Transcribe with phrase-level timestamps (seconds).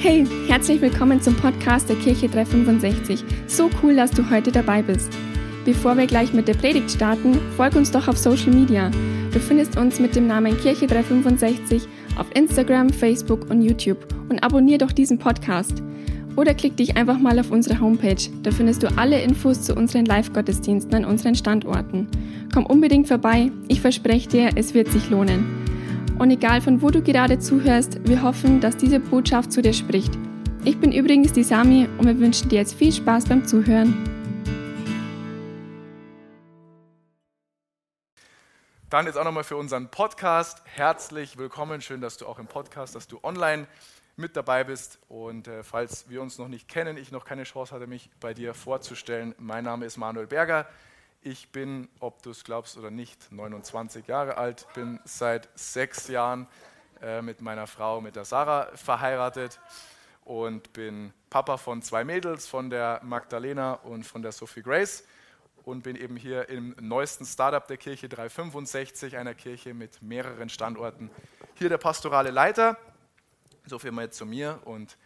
[0.00, 3.24] Hey, herzlich willkommen zum Podcast der Kirche 365.
[3.48, 5.10] So cool, dass du heute dabei bist.
[5.64, 8.92] Bevor wir gleich mit der Predigt starten, folg uns doch auf Social Media.
[9.32, 11.82] Du findest uns mit dem Namen Kirche 365
[12.16, 15.82] auf Instagram, Facebook und YouTube und abonnier doch diesen Podcast.
[16.36, 18.30] Oder klick dich einfach mal auf unsere Homepage.
[18.44, 22.06] Da findest du alle Infos zu unseren Live-Gottesdiensten an unseren Standorten.
[22.54, 23.50] Komm unbedingt vorbei.
[23.66, 25.57] Ich verspreche dir, es wird sich lohnen.
[26.18, 30.18] Und egal von wo du gerade zuhörst, wir hoffen, dass diese Botschaft zu dir spricht.
[30.64, 33.94] Ich bin übrigens die Sami und wir wünschen dir jetzt viel Spaß beim Zuhören.
[38.90, 40.60] Dann jetzt auch nochmal für unseren Podcast.
[40.64, 41.80] Herzlich willkommen.
[41.82, 43.68] Schön, dass du auch im Podcast, dass du online
[44.16, 44.98] mit dabei bist.
[45.08, 48.34] Und äh, falls wir uns noch nicht kennen, ich noch keine Chance hatte, mich bei
[48.34, 49.36] dir vorzustellen.
[49.38, 50.66] Mein Name ist Manuel Berger.
[51.20, 56.46] Ich bin, ob du es glaubst oder nicht, 29 Jahre alt, bin seit sechs Jahren
[57.02, 59.60] äh, mit meiner Frau, mit der Sarah, verheiratet
[60.24, 65.04] und bin Papa von zwei Mädels, von der Magdalena und von der Sophie Grace
[65.64, 71.10] und bin eben hier im neuesten Startup der Kirche 365, einer Kirche mit mehreren Standorten.
[71.54, 72.78] Hier der pastorale Leiter
[73.68, 74.96] so viel mal zu mir und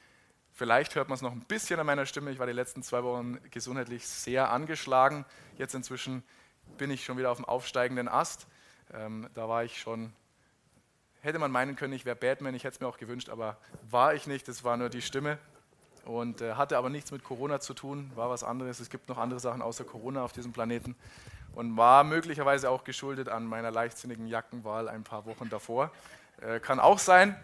[0.52, 2.30] vielleicht hört man es noch ein bisschen an meiner Stimme.
[2.30, 5.24] Ich war die letzten zwei Wochen gesundheitlich sehr angeschlagen.
[5.62, 6.24] Jetzt inzwischen
[6.76, 8.48] bin ich schon wieder auf dem aufsteigenden Ast.
[8.92, 10.12] Ähm, da war ich schon,
[11.20, 13.56] hätte man meinen können, ich wäre Batman, ich hätte es mir auch gewünscht, aber
[13.88, 15.38] war ich nicht, es war nur die Stimme.
[16.04, 18.80] Und äh, hatte aber nichts mit Corona zu tun, war was anderes.
[18.80, 20.96] Es gibt noch andere Sachen außer Corona auf diesem Planeten
[21.54, 25.92] und war möglicherweise auch geschuldet an meiner leichtsinnigen Jackenwahl ein paar Wochen davor.
[26.40, 27.36] Äh, kann auch sein.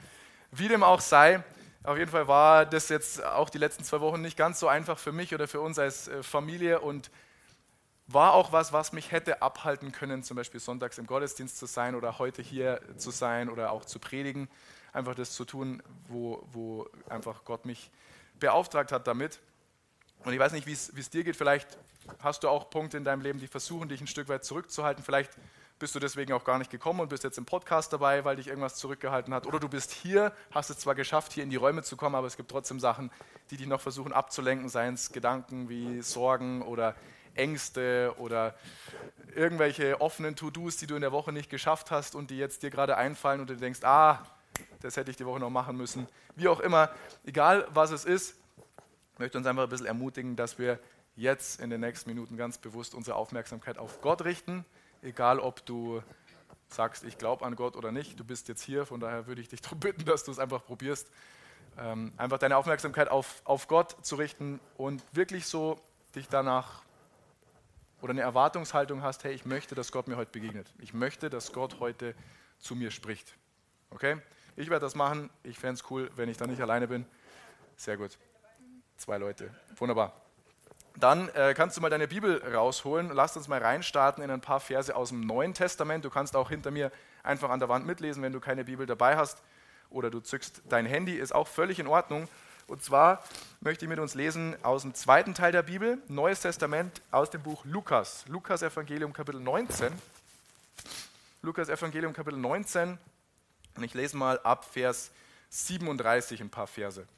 [0.50, 1.44] Wie dem auch sei,
[1.84, 4.98] auf jeden Fall war das jetzt auch die letzten zwei Wochen nicht ganz so einfach
[4.98, 7.12] für mich oder für uns als äh, Familie und
[8.08, 11.94] war auch was, was mich hätte abhalten können, zum Beispiel sonntags im Gottesdienst zu sein
[11.94, 14.48] oder heute hier zu sein oder auch zu predigen.
[14.94, 17.90] Einfach das zu tun, wo, wo einfach Gott mich
[18.40, 19.40] beauftragt hat damit.
[20.24, 21.36] Und ich weiß nicht, wie es dir geht.
[21.36, 21.78] Vielleicht
[22.20, 25.04] hast du auch Punkte in deinem Leben, die versuchen, dich ein Stück weit zurückzuhalten.
[25.04, 25.32] Vielleicht
[25.78, 28.48] bist du deswegen auch gar nicht gekommen und bist jetzt im Podcast dabei, weil dich
[28.48, 29.46] irgendwas zurückgehalten hat.
[29.46, 32.26] Oder du bist hier, hast es zwar geschafft, hier in die Räume zu kommen, aber
[32.26, 33.10] es gibt trotzdem Sachen,
[33.50, 36.96] die dich noch versuchen abzulenken, seien es Gedanken wie Sorgen oder
[37.38, 38.54] Ängste oder
[39.34, 42.70] irgendwelche offenen To-Dos, die du in der Woche nicht geschafft hast und die jetzt dir
[42.70, 44.26] gerade einfallen und du denkst, ah,
[44.80, 46.06] das hätte ich die Woche noch machen müssen.
[46.36, 46.90] Wie auch immer,
[47.24, 48.36] egal was es ist,
[49.18, 50.78] möchte uns einfach ein bisschen ermutigen, dass wir
[51.16, 54.64] jetzt in den nächsten Minuten ganz bewusst unsere Aufmerksamkeit auf Gott richten
[55.02, 56.02] egal ob du
[56.68, 59.48] sagst, ich glaube an Gott oder nicht, du bist jetzt hier, von daher würde ich
[59.48, 61.10] dich darum bitten, dass du es einfach probierst,
[61.78, 65.80] ähm, einfach deine Aufmerksamkeit auf, auf Gott zu richten und wirklich so
[66.14, 66.82] dich danach
[68.00, 70.72] oder eine Erwartungshaltung hast, hey, ich möchte, dass Gott mir heute begegnet.
[70.78, 72.14] Ich möchte, dass Gott heute
[72.58, 73.34] zu mir spricht.
[73.90, 74.18] Okay?
[74.56, 75.30] Ich werde das machen.
[75.42, 77.06] Ich fände es cool, wenn ich da nicht alleine bin.
[77.76, 78.18] Sehr gut.
[78.96, 79.54] Zwei Leute.
[79.76, 80.20] Wunderbar.
[80.96, 83.10] Dann äh, kannst du mal deine Bibel rausholen.
[83.12, 86.04] Lass uns mal reinstarten in ein paar Verse aus dem Neuen Testament.
[86.04, 86.90] Du kannst auch hinter mir
[87.22, 89.42] einfach an der Wand mitlesen, wenn du keine Bibel dabei hast.
[89.90, 92.28] Oder du zückst dein Handy, ist auch völlig in Ordnung.
[92.68, 93.24] Und zwar
[93.60, 97.42] möchte ich mit uns lesen aus dem zweiten Teil der Bibel, Neues Testament aus dem
[97.42, 98.26] Buch Lukas.
[98.28, 99.90] Lukas Evangelium Kapitel 19.
[101.40, 102.98] Lukas Evangelium Kapitel 19.
[103.74, 105.10] Und ich lese mal ab Vers
[105.48, 107.08] 37 ein paar Verse.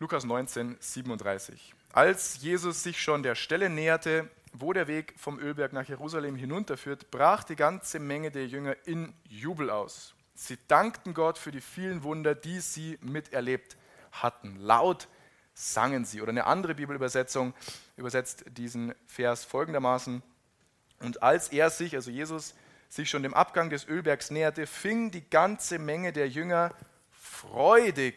[0.00, 1.72] Lukas 19, 37.
[1.92, 7.12] Als Jesus sich schon der Stelle näherte, wo der Weg vom Ölberg nach Jerusalem hinunterführt,
[7.12, 10.14] brach die ganze Menge der Jünger in Jubel aus.
[10.34, 13.76] Sie dankten Gott für die vielen Wunder, die sie miterlebt
[14.12, 14.56] hatten.
[14.56, 15.08] Laut
[15.54, 16.22] sangen sie.
[16.22, 17.54] Oder eine andere Bibelübersetzung
[17.96, 20.22] übersetzt diesen Vers folgendermaßen.
[21.00, 22.54] Und als er sich, also Jesus,
[22.88, 26.74] sich schon dem Abgang des Ölbergs näherte, fing die ganze Menge der Jünger
[27.10, 28.16] freudig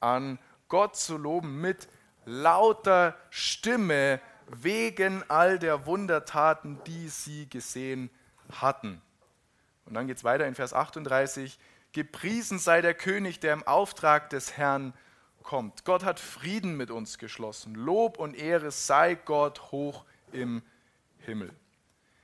[0.00, 0.38] an,
[0.68, 1.88] Gott zu loben mit
[2.24, 8.10] lauter Stimme wegen all der Wundertaten, die sie gesehen
[8.60, 9.00] hatten.
[9.84, 11.58] Und dann geht es weiter in Vers 38.
[11.92, 14.94] Gepriesen sei der König, der im Auftrag des Herrn
[15.44, 15.84] kommt.
[15.84, 17.76] Gott hat Frieden mit uns geschlossen.
[17.76, 20.62] Lob und Ehre sei Gott hoch im
[21.18, 21.52] Himmel.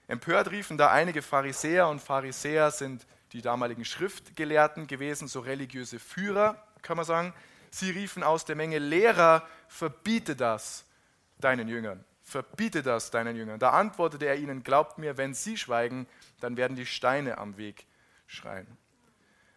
[0.08, 6.61] Empört riefen da einige Pharisäer und Pharisäer sind die damaligen Schriftgelehrten gewesen, so religiöse Führer,
[6.82, 7.32] kann man sagen.
[7.70, 10.84] Sie riefen aus der Menge, Lehrer, verbiete das
[11.38, 12.05] deinen Jüngern.
[12.25, 13.61] Verbiete das deinen Jüngern.
[13.61, 16.08] Da antwortete er ihnen, glaubt mir, wenn sie schweigen,
[16.40, 17.87] dann werden die Steine am Weg
[18.26, 18.66] schreien.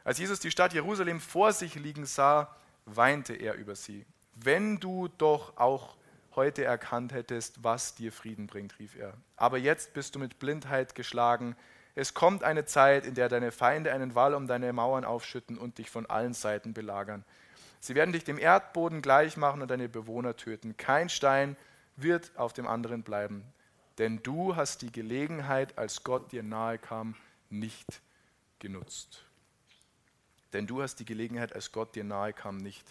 [0.04, 4.06] Als Jesus die Stadt Jerusalem vor sich liegen sah, weinte er über sie.
[4.36, 5.96] Wenn du doch auch
[6.36, 9.14] heute erkannt hättest, was dir Frieden bringt, rief er.
[9.36, 11.56] Aber jetzt bist du mit Blindheit geschlagen.
[11.96, 15.78] Es kommt eine Zeit, in der deine Feinde einen Wall um deine Mauern aufschütten und
[15.78, 17.24] dich von allen Seiten belagern.
[17.80, 20.78] Sie werden dich dem Erdboden gleich machen und deine Bewohner töten.
[20.78, 21.56] Kein Stein
[21.96, 23.44] wird auf dem anderen bleiben,
[23.98, 27.16] denn du hast die Gelegenheit, als Gott dir nahe kam,
[27.50, 28.02] nicht
[28.60, 29.26] genutzt.
[30.54, 32.86] Denn du hast die Gelegenheit, als Gott dir nahe kam, nicht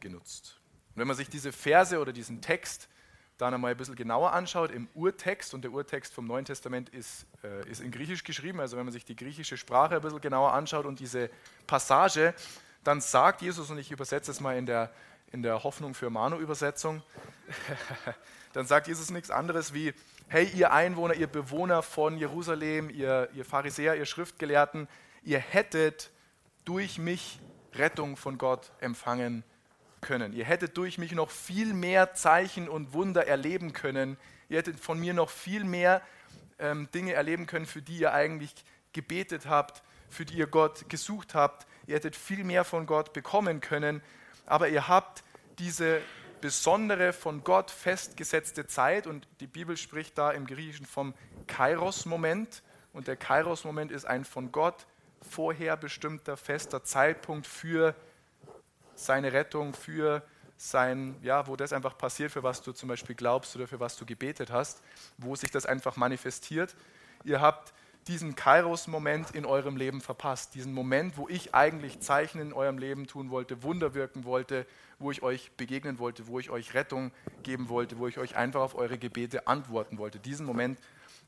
[0.00, 0.58] genutzt.
[0.94, 2.88] Und wenn man sich diese Verse oder diesen Text
[3.36, 7.24] dann einmal ein bisschen genauer anschaut, im Urtext, und der Urtext vom Neuen Testament ist,
[7.44, 10.52] äh, ist in Griechisch geschrieben, also wenn man sich die griechische Sprache ein bisschen genauer
[10.52, 11.30] anschaut und diese
[11.66, 12.34] Passage,
[12.82, 14.90] dann sagt Jesus, und ich übersetze es mal in der,
[15.30, 17.02] in der Hoffnung für Manu-Übersetzung,
[18.52, 19.94] dann sagt Jesus nichts anderes wie,
[20.28, 24.88] hey ihr Einwohner, ihr Bewohner von Jerusalem, ihr, ihr Pharisäer, ihr Schriftgelehrten,
[25.22, 26.10] ihr hättet
[26.68, 27.40] durch mich
[27.72, 29.42] Rettung von Gott empfangen
[30.02, 30.34] können.
[30.34, 34.18] Ihr hättet durch mich noch viel mehr Zeichen und Wunder erleben können.
[34.50, 36.02] Ihr hättet von mir noch viel mehr
[36.58, 38.54] ähm, Dinge erleben können, für die ihr eigentlich
[38.92, 41.66] gebetet habt, für die ihr Gott gesucht habt.
[41.86, 44.02] Ihr hättet viel mehr von Gott bekommen können.
[44.44, 45.24] Aber ihr habt
[45.58, 46.02] diese
[46.42, 51.14] besondere, von Gott festgesetzte Zeit und die Bibel spricht da im Griechischen vom
[51.46, 52.62] Kairos-Moment.
[52.92, 54.86] Und der Kairos-Moment ist ein von Gott
[55.22, 57.94] vorher bestimmter fester Zeitpunkt für
[58.94, 60.22] seine Rettung, für
[60.56, 63.96] sein, ja, wo das einfach passiert, für was du zum Beispiel glaubst oder für was
[63.96, 64.82] du gebetet hast,
[65.16, 66.74] wo sich das einfach manifestiert.
[67.24, 67.72] Ihr habt
[68.08, 70.54] diesen Kairos-Moment in eurem Leben verpasst.
[70.54, 74.66] Diesen Moment, wo ich eigentlich Zeichen in eurem Leben tun wollte, Wunder wirken wollte,
[74.98, 77.12] wo ich euch begegnen wollte, wo ich euch Rettung
[77.42, 80.18] geben wollte, wo ich euch einfach auf eure Gebete antworten wollte.
[80.18, 80.78] Diesen Moment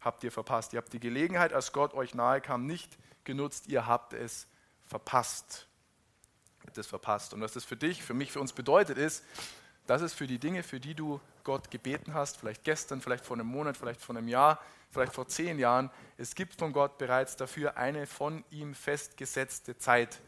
[0.00, 0.72] habt ihr verpasst.
[0.72, 2.96] Ihr habt die Gelegenheit, als Gott euch nahe kam, nicht
[3.30, 3.68] genutzt.
[3.68, 4.46] Ihr habt es
[4.86, 5.66] verpasst
[6.74, 7.34] das verpasst.
[7.34, 9.24] Und was das für dich, für mich, für uns bedeutet, ist,
[9.86, 13.36] dass es für die Dinge, für die du Gott gebeten hast, vielleicht gestern, vielleicht vor
[13.36, 14.60] einem Monat, vielleicht vor einem Jahr,
[14.90, 20.20] vielleicht vor zehn Jahren, es gibt von Gott bereits dafür eine von ihm festgesetzte Zeit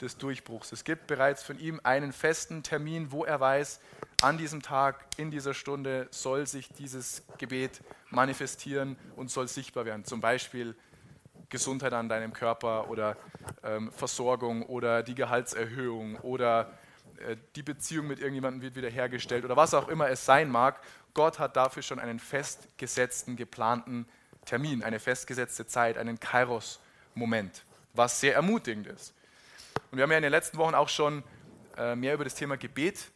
[0.00, 0.72] des Durchbruchs.
[0.72, 3.80] Es gibt bereits von ihm einen festen Termin, wo er weiß,
[4.22, 10.04] an diesem Tag, in dieser Stunde soll sich dieses Gebet manifestieren und soll sichtbar werden.
[10.04, 10.74] Zum Beispiel
[11.50, 13.16] Gesundheit an deinem Körper oder
[13.62, 16.72] ähm, Versorgung oder die Gehaltserhöhung oder
[17.18, 20.80] äh, die Beziehung mit irgendjemandem wird wiederhergestellt oder was auch immer es sein mag.
[21.12, 24.06] Gott hat dafür schon einen festgesetzten, geplanten
[24.44, 29.12] Termin, eine festgesetzte Zeit, einen Kairos-Moment, was sehr ermutigend ist.
[29.90, 31.22] Und wir haben ja in den letzten Wochen auch schon
[31.76, 33.10] äh, mehr über das Thema Gebet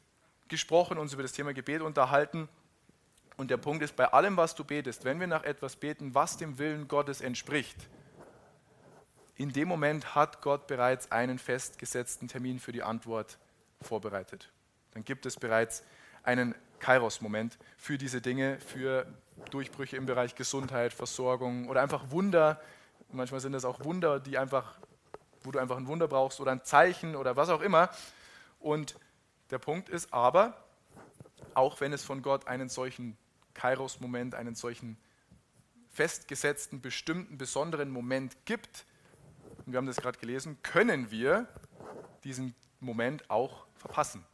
[0.48, 2.48] gesprochen, uns über das Thema Gebet unterhalten.
[3.36, 6.36] Und der Punkt ist, bei allem, was du betest, wenn wir nach etwas beten, was
[6.36, 7.76] dem Willen Gottes entspricht,
[9.36, 13.38] in dem Moment hat Gott bereits einen festgesetzten Termin für die Antwort
[13.82, 14.50] vorbereitet.
[14.92, 15.82] Dann gibt es bereits
[16.22, 19.06] einen Kairos-Moment für diese Dinge, für
[19.50, 22.60] Durchbrüche im Bereich Gesundheit, Versorgung oder einfach Wunder.
[23.10, 24.78] Manchmal sind das auch Wunder, die einfach,
[25.42, 27.90] wo du einfach ein Wunder brauchst oder ein Zeichen oder was auch immer.
[28.60, 28.96] Und
[29.50, 30.56] der Punkt ist aber,
[31.54, 33.16] auch wenn es von Gott einen solchen
[33.54, 34.96] Kairos-Moment, einen solchen
[35.90, 38.84] festgesetzten, bestimmten, besonderen Moment gibt,
[39.66, 41.46] und wir haben das gerade gelesen, können wir
[42.22, 44.24] diesen Moment auch verpassen.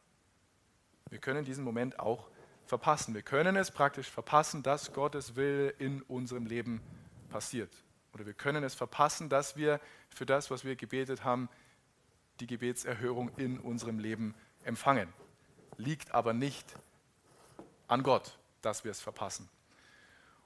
[1.08, 2.28] Wir können diesen Moment auch
[2.66, 3.14] verpassen.
[3.14, 6.80] Wir können es praktisch verpassen, dass Gottes Wille in unserem Leben
[7.28, 7.70] passiert.
[8.12, 11.48] Oder wir können es verpassen, dass wir für das, was wir gebetet haben,
[12.40, 14.34] die Gebetserhörung in unserem Leben
[14.64, 15.12] empfangen.
[15.76, 16.74] Liegt aber nicht
[17.86, 19.48] an Gott, dass wir es verpassen.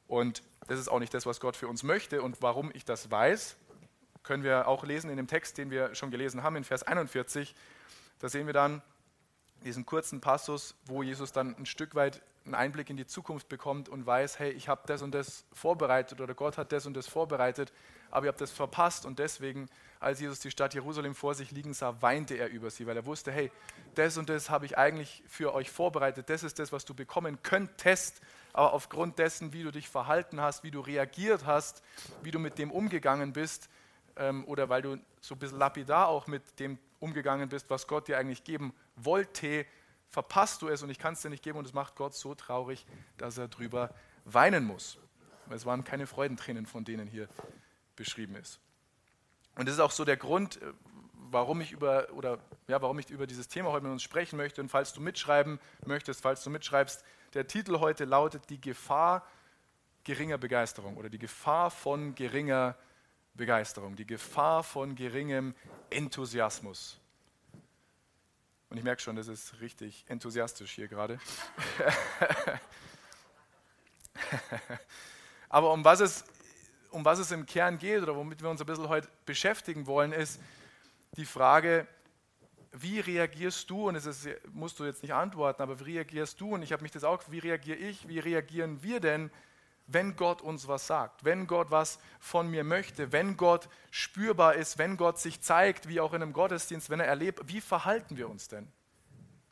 [0.09, 2.23] Und das ist auch nicht das, was Gott für uns möchte.
[2.23, 3.57] Und warum ich das weiß,
[4.25, 7.55] können wir auch lesen in dem Text, den wir schon gelesen haben, in Vers 41.
[8.19, 8.83] Da sehen wir dann
[9.65, 13.89] diesen kurzen Passus, wo Jesus dann ein Stück weit einen Einblick in die Zukunft bekommt
[13.89, 17.07] und weiß, hey, ich habe das und das vorbereitet oder Gott hat das und das
[17.07, 17.73] vorbereitet,
[18.11, 21.73] aber ich habe das verpasst und deswegen, als Jesus die Stadt Jerusalem vor sich liegen
[21.73, 23.51] sah, weinte er über sie, weil er wusste, hey,
[23.95, 27.39] das und das habe ich eigentlich für euch vorbereitet, das ist das, was du bekommen
[27.43, 28.21] könntest,
[28.53, 31.83] aber aufgrund dessen, wie du dich verhalten hast, wie du reagiert hast,
[32.23, 33.71] wie du mit dem umgegangen bist,
[34.17, 38.09] ähm, oder weil du so ein bisschen lapidar auch mit dem umgegangen bist, was Gott
[38.09, 39.67] dir eigentlich geben wollte,
[40.09, 42.35] verpasst du es und ich kann es dir nicht geben und es macht Gott so
[42.35, 42.87] traurig,
[43.19, 43.91] dass er drüber
[44.25, 44.99] weinen muss.
[45.51, 47.29] Es waren keine Freudentränen, von denen hier
[47.97, 48.61] beschrieben ist.
[49.57, 50.73] Und das ist auch so der Grund, äh,
[51.13, 54.61] warum ich über oder ja, warum ich über dieses Thema heute mit uns sprechen möchte.
[54.61, 57.05] Und falls du mitschreiben möchtest, falls du mitschreibst,
[57.35, 59.27] der Titel heute lautet die Gefahr
[60.05, 62.85] geringer Begeisterung oder die Gefahr von geringer Begeisterung.
[63.35, 65.55] Begeisterung, die Gefahr von geringem
[65.91, 66.99] Enthusiasmus.
[68.71, 71.19] Und ich merke schon, das ist richtig enthusiastisch hier gerade.
[75.49, 76.25] Aber um was, es,
[76.91, 80.13] um was es im Kern geht oder womit wir uns ein bisschen heute beschäftigen wollen,
[80.13, 80.41] ist
[81.17, 81.87] die Frage,
[82.73, 86.63] wie reagierst du, und das musst du jetzt nicht antworten, aber wie reagierst du, und
[86.63, 89.31] ich habe mich das auch, wie reagiere ich, wie reagieren wir denn,
[89.87, 94.79] wenn Gott uns was sagt, wenn Gott was von mir möchte, wenn Gott spürbar ist,
[94.79, 98.29] wenn Gott sich zeigt, wie auch in einem Gottesdienst, wenn er erlebt, wie verhalten wir
[98.29, 98.71] uns denn?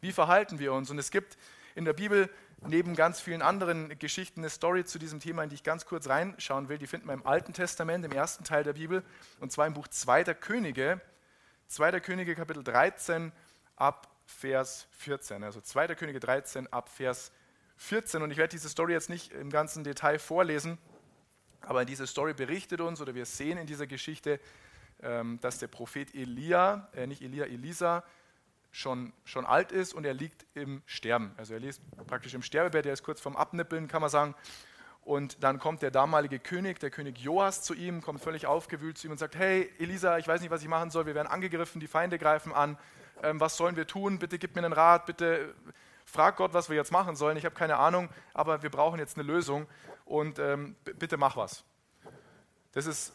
[0.01, 0.91] Wie verhalten wir uns?
[0.91, 1.37] Und es gibt
[1.75, 2.31] in der Bibel
[2.67, 6.09] neben ganz vielen anderen Geschichten eine Story zu diesem Thema, in die ich ganz kurz
[6.09, 6.79] reinschauen will.
[6.79, 9.03] Die finden wir im Alten Testament, im ersten Teil der Bibel,
[9.41, 10.25] und zwar im Buch 2.
[10.35, 11.01] Könige,
[11.69, 12.01] 2.
[12.01, 13.33] Könige Kapitel 13
[13.77, 15.45] ab Vers 14.
[15.45, 15.95] Also 2.
[15.95, 17.42] Könige 13 ab Vers 14.
[18.23, 20.79] Und ich werde diese Story jetzt nicht im ganzen Detail vorlesen,
[21.61, 24.41] aber diese Story berichtet uns, oder wir sehen in dieser Geschichte,
[25.03, 28.05] ähm, dass der Prophet Elia, äh nicht Elia, Elisa,
[28.71, 31.33] schon, schon alt ist und er liegt im Sterben.
[31.37, 34.35] Also er liegt praktisch im Sterbebett, er ist kurz vorm Abnippeln, kann man sagen.
[35.03, 39.09] Und dann kommt der damalige König, der König Joas, zu ihm, kommt völlig aufgewühlt zu
[39.09, 41.07] ihm und sagt: Hey, Elisa, ich weiß nicht, was ich machen soll.
[41.07, 42.79] Wir werden angegriffen, die Feinde greifen an.
[43.23, 44.21] Ähm, was sollen wir tun?
[44.21, 45.07] Bitte gib mir einen Rat.
[45.07, 45.55] Bitte
[46.13, 47.39] frag Gott, was wir jetzt machen sollen.
[47.39, 49.67] Ich habe keine Ahnung, aber wir brauchen jetzt eine Lösung
[50.05, 51.65] und ähm, bitte mach was.
[52.73, 53.15] Das ist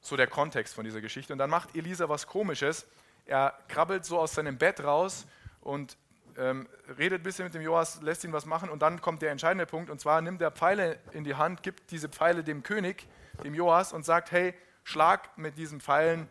[0.00, 1.32] so der Kontext von dieser Geschichte.
[1.32, 2.86] Und dann macht Elisa was Komisches.
[3.26, 5.26] Er krabbelt so aus seinem Bett raus
[5.60, 5.96] und
[6.36, 6.68] ähm,
[6.98, 9.66] redet ein bisschen mit dem Joas, lässt ihn was machen und dann kommt der entscheidende
[9.66, 13.08] Punkt und zwar nimmt er Pfeile in die Hand, gibt diese Pfeile dem König,
[13.42, 16.28] dem Joas und sagt, hey, schlag mit diesen Pfeilen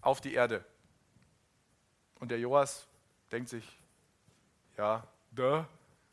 [0.00, 0.64] auf die Erde.
[2.18, 2.86] Und der Joas
[3.32, 3.78] denkt sich,
[4.76, 5.06] ja,
[5.38, 5.64] duh,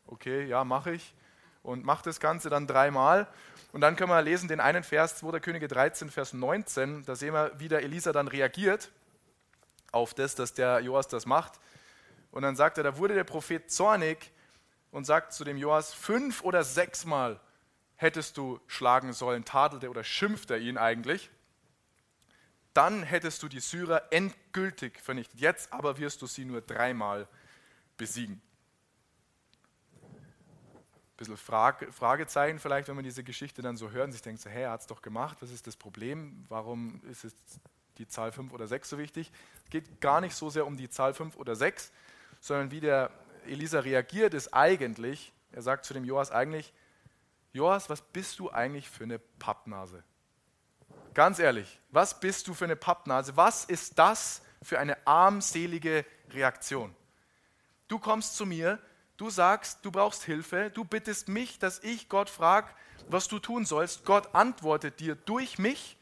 [0.06, 1.14] okay, ja, mache ich
[1.62, 3.26] und macht das Ganze dann dreimal.
[3.72, 5.40] Und dann können wir lesen den einen Vers, 2.
[5.40, 8.90] Könige 13, Vers 19, da sehen wir, wie der Elisa dann reagiert
[9.92, 11.58] auf das, dass der Joas das macht.
[12.30, 14.30] Und dann sagt er, da wurde der Prophet zornig
[14.90, 17.40] und sagt zu dem Joas, fünf oder sechsmal
[17.96, 21.30] hättest du schlagen sollen, tadelte oder schimpfte ihn eigentlich.
[22.74, 25.40] Dann hättest du die Syrer endgültig vernichtet.
[25.40, 27.26] Jetzt aber wirst du sie nur dreimal
[27.96, 28.42] besiegen.
[31.16, 34.40] Ein bisschen Frage, Fragezeichen vielleicht, wenn man diese Geschichte dann so hört und sich denkt,
[34.40, 36.44] so, hey, er hat es doch gemacht, was ist das Problem?
[36.48, 37.34] Warum ist es
[37.98, 39.30] die Zahl 5 oder 6 so wichtig.
[39.64, 41.92] Es geht gar nicht so sehr um die Zahl 5 oder 6,
[42.40, 43.10] sondern wie der
[43.46, 46.72] Elisa reagiert, ist eigentlich, er sagt zu dem Joas eigentlich,
[47.52, 50.02] Joas, was bist du eigentlich für eine Pappnase?
[51.14, 53.36] Ganz ehrlich, was bist du für eine Pappnase?
[53.36, 56.94] Was ist das für eine armselige Reaktion?
[57.88, 58.78] Du kommst zu mir,
[59.16, 62.68] du sagst, du brauchst Hilfe, du bittest mich, dass ich Gott frage,
[63.08, 64.04] was du tun sollst.
[64.04, 65.96] Gott antwortet dir durch mich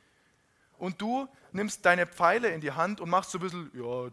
[0.79, 4.11] und du nimmst deine Pfeile in die Hand und machst so ein bisschen, ja,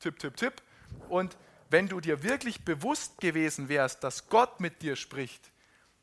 [0.00, 0.62] tipp, tipp, tipp.
[1.08, 1.36] Und
[1.70, 5.50] wenn du dir wirklich bewusst gewesen wärst, dass Gott mit dir spricht,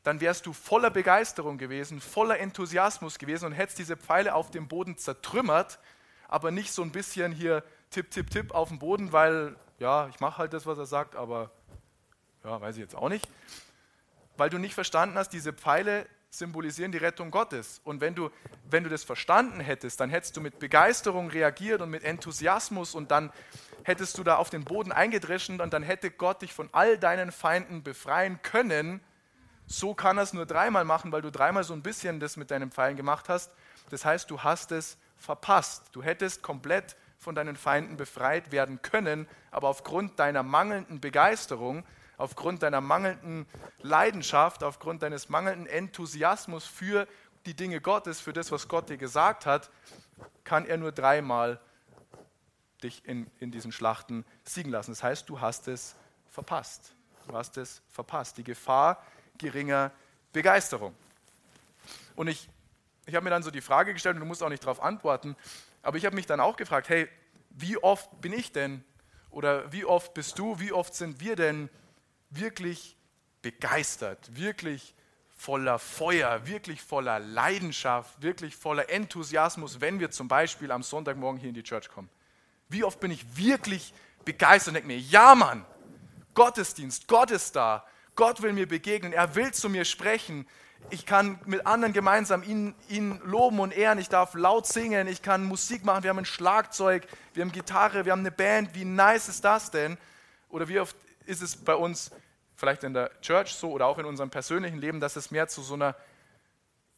[0.04, 4.68] dann wärst du voller Begeisterung gewesen, voller Enthusiasmus gewesen und hättest diese Pfeile auf dem
[4.68, 5.80] Boden zertrümmert,
[6.28, 10.20] aber nicht so ein bisschen hier tipp, tipp, tipp auf dem Boden, weil, ja, ich
[10.20, 11.50] mache halt das, was er sagt, aber,
[12.46, 13.28] ja, weiß ich jetzt auch nicht.
[14.36, 17.80] Weil du nicht verstanden hast, diese Pfeile symbolisieren die Rettung Gottes.
[17.84, 18.30] Und wenn du,
[18.70, 23.10] wenn du das verstanden hättest, dann hättest du mit Begeisterung reagiert und mit Enthusiasmus und
[23.10, 23.32] dann
[23.82, 27.32] hättest du da auf den Boden eingedreschen und dann hätte Gott dich von all deinen
[27.32, 29.00] Feinden befreien können.
[29.66, 32.50] So kann er es nur dreimal machen, weil du dreimal so ein bisschen das mit
[32.50, 33.50] deinen Pfeilen gemacht hast.
[33.90, 35.88] Das heißt, du hast es verpasst.
[35.92, 41.84] Du hättest komplett von deinen Feinden befreit werden können, aber aufgrund deiner mangelnden Begeisterung
[42.16, 43.46] aufgrund deiner mangelnden
[43.82, 47.06] Leidenschaft, aufgrund deines mangelnden Enthusiasmus für
[47.44, 49.70] die Dinge Gottes, für das, was Gott dir gesagt hat,
[50.44, 51.60] kann er nur dreimal
[52.82, 54.92] dich in, in diesen Schlachten siegen lassen.
[54.92, 55.96] Das heißt, du hast es
[56.30, 56.94] verpasst.
[57.26, 58.36] Du hast es verpasst.
[58.38, 59.02] Die Gefahr
[59.38, 59.92] geringer
[60.32, 60.94] Begeisterung.
[62.14, 62.48] Und ich,
[63.06, 65.36] ich habe mir dann so die Frage gestellt, und du musst auch nicht darauf antworten,
[65.82, 67.08] aber ich habe mich dann auch gefragt, hey,
[67.50, 68.84] wie oft bin ich denn
[69.30, 71.70] oder wie oft bist du, wie oft sind wir denn
[72.38, 72.96] wirklich
[73.42, 74.94] begeistert, wirklich
[75.36, 81.50] voller Feuer, wirklich voller Leidenschaft, wirklich voller Enthusiasmus, wenn wir zum Beispiel am Sonntagmorgen hier
[81.50, 82.08] in die Church kommen.
[82.68, 83.92] Wie oft bin ich wirklich
[84.24, 85.64] begeistert und denke mir, ja Mann,
[86.34, 90.46] Gottesdienst, Gott ist da, Gott will mir begegnen, er will zu mir sprechen,
[90.90, 95.22] ich kann mit anderen gemeinsam ihn, ihn loben und ehren, ich darf laut singen, ich
[95.22, 98.84] kann Musik machen, wir haben ein Schlagzeug, wir haben Gitarre, wir haben eine Band, wie
[98.84, 99.98] nice ist das denn?
[100.48, 102.10] Oder wie oft ist es bei uns
[102.56, 105.62] vielleicht in der Church so oder auch in unserem persönlichen Leben, dass es mehr zu
[105.62, 105.94] so einer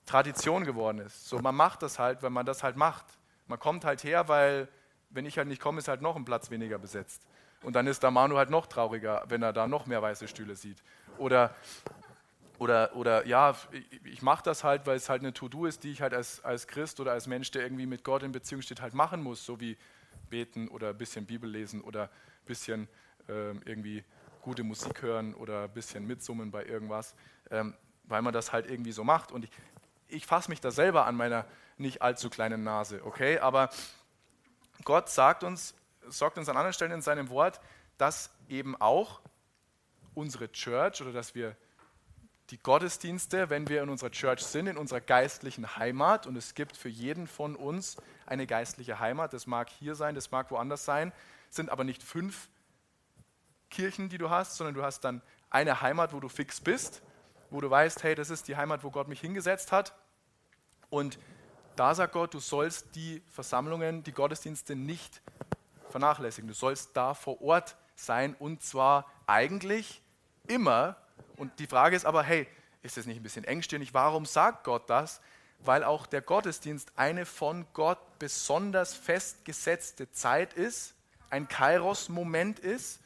[0.06, 1.28] Tradition geworden ist.
[1.28, 3.04] So, man macht das halt, wenn man das halt macht.
[3.46, 4.68] Man kommt halt her, weil
[5.10, 7.22] wenn ich halt nicht komme, ist halt noch ein Platz weniger besetzt.
[7.62, 10.54] Und dann ist der Manu halt noch trauriger, wenn er da noch mehr weiße Stühle
[10.54, 10.82] sieht.
[11.18, 11.54] Oder,
[12.58, 13.56] oder, oder ja,
[14.04, 16.68] ich, mache das halt, weil es halt eine To-Do ist, die ich halt als, als
[16.68, 19.44] Christ oder als Mensch, der irgendwie mit Gott in Beziehung steht, halt machen muss.
[19.44, 19.76] So wie
[20.30, 22.88] beten oder ein bisschen Bibel lesen oder ein bisschen
[23.28, 24.04] ähm, irgendwie
[24.48, 27.14] gute Musik hören oder ein bisschen mitsummen bei irgendwas,
[27.50, 27.74] ähm,
[28.04, 29.30] weil man das halt irgendwie so macht.
[29.30, 29.50] Und ich,
[30.08, 31.44] ich fasse mich da selber an meiner
[31.76, 33.40] nicht allzu kleinen Nase, okay?
[33.40, 33.68] Aber
[34.84, 35.74] Gott sagt uns,
[36.08, 37.60] sagt uns an anderen Stellen in seinem Wort,
[37.98, 39.20] dass eben auch
[40.14, 41.54] unsere Church oder dass wir
[42.48, 46.74] die Gottesdienste, wenn wir in unserer Church sind, in unserer geistlichen Heimat, und es gibt
[46.74, 51.12] für jeden von uns eine geistliche Heimat, das mag hier sein, das mag woanders sein,
[51.50, 52.48] sind aber nicht fünf
[53.70, 57.02] Kirchen, die du hast, sondern du hast dann eine Heimat, wo du fix bist,
[57.50, 59.94] wo du weißt, hey, das ist die Heimat, wo Gott mich hingesetzt hat.
[60.90, 61.18] Und
[61.76, 65.22] da sagt Gott, du sollst die Versammlungen, die Gottesdienste nicht
[65.90, 66.48] vernachlässigen.
[66.48, 70.02] Du sollst da vor Ort sein und zwar eigentlich
[70.46, 70.96] immer.
[71.36, 72.46] Und die Frage ist aber, hey,
[72.82, 73.94] ist das nicht ein bisschen engstirnig?
[73.94, 75.20] Warum sagt Gott das?
[75.60, 80.94] Weil auch der Gottesdienst eine von Gott besonders festgesetzte Zeit ist,
[81.30, 83.00] ein Kairos-Moment ist,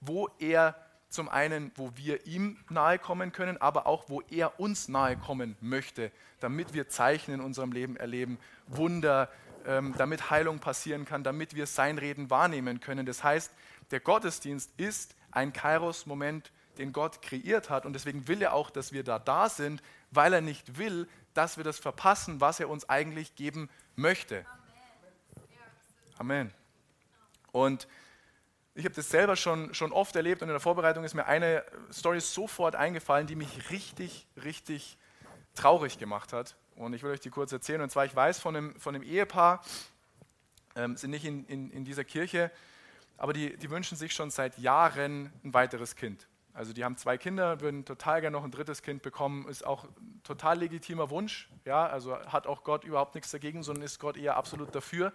[0.00, 0.74] wo er
[1.08, 5.56] zum einen, wo wir ihm nahe kommen können, aber auch, wo er uns nahe kommen
[5.60, 6.10] möchte,
[6.40, 9.30] damit wir Zeichen in unserem Leben erleben, Wunder,
[9.66, 13.06] ähm, damit Heilung passieren kann, damit wir sein Reden wahrnehmen können.
[13.06, 13.52] Das heißt,
[13.90, 18.92] der Gottesdienst ist ein Kairos-Moment, den Gott kreiert hat und deswegen will er auch, dass
[18.92, 22.88] wir da da sind, weil er nicht will, dass wir das verpassen, was er uns
[22.88, 24.44] eigentlich geben möchte.
[26.18, 26.52] Amen.
[27.52, 27.86] Und
[28.76, 31.64] ich habe das selber schon, schon oft erlebt und in der Vorbereitung ist mir eine
[31.90, 34.98] Story sofort eingefallen, die mich richtig, richtig
[35.54, 36.56] traurig gemacht hat.
[36.76, 37.80] Und ich will euch die kurz erzählen.
[37.80, 39.62] Und zwar, ich weiß von einem, von einem Ehepaar,
[40.76, 42.52] ähm, sind nicht in, in, in dieser Kirche,
[43.16, 46.28] aber die, die wünschen sich schon seit Jahren ein weiteres Kind.
[46.52, 49.84] Also die haben zwei Kinder, würden total gerne noch ein drittes Kind bekommen, ist auch
[49.84, 51.48] ein total legitimer Wunsch.
[51.64, 55.14] Ja, also hat auch Gott überhaupt nichts dagegen, sondern ist Gott eher absolut dafür.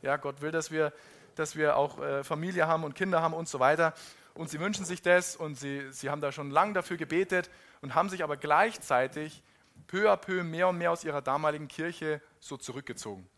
[0.00, 0.92] Ja, Gott will, dass wir
[1.40, 3.94] dass wir auch äh, Familie haben und Kinder haben und so weiter.
[4.34, 7.94] Und sie wünschen sich das und sie, sie haben da schon lange dafür gebetet und
[7.94, 9.42] haben sich aber gleichzeitig
[9.86, 13.28] peu à peu mehr und mehr aus ihrer damaligen Kirche so zurückgezogen.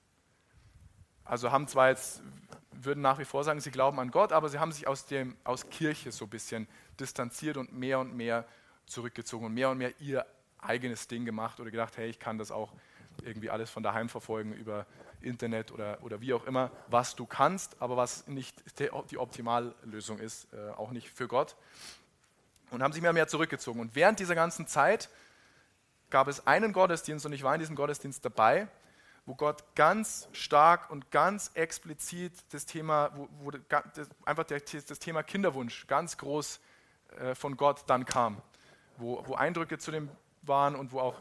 [1.24, 2.22] Also haben zwar jetzt,
[2.72, 5.36] würden nach wie vor sagen, sie glauben an Gott, aber sie haben sich aus, dem,
[5.44, 8.44] aus Kirche so ein bisschen distanziert und mehr und mehr
[8.86, 10.26] zurückgezogen und mehr und mehr ihr
[10.58, 12.72] eigenes Ding gemacht oder gedacht, hey, ich kann das auch
[13.22, 14.86] irgendwie alles von daheim verfolgen über
[15.22, 18.62] Internet oder, oder wie auch immer, was du kannst, aber was nicht
[19.10, 21.56] die Optimallösung ist, äh, auch nicht für Gott.
[22.70, 23.80] Und haben sich mehr und mehr zurückgezogen.
[23.80, 25.10] Und während dieser ganzen Zeit
[26.10, 28.68] gab es einen Gottesdienst, und ich war in diesem Gottesdienst dabei,
[29.24, 35.22] wo Gott ganz stark und ganz explizit das Thema, wo, wo das, einfach das Thema
[35.22, 36.60] Kinderwunsch ganz groß
[37.18, 38.42] äh, von Gott dann kam,
[38.96, 40.08] wo, wo Eindrücke zu dem
[40.42, 41.20] waren und wo auch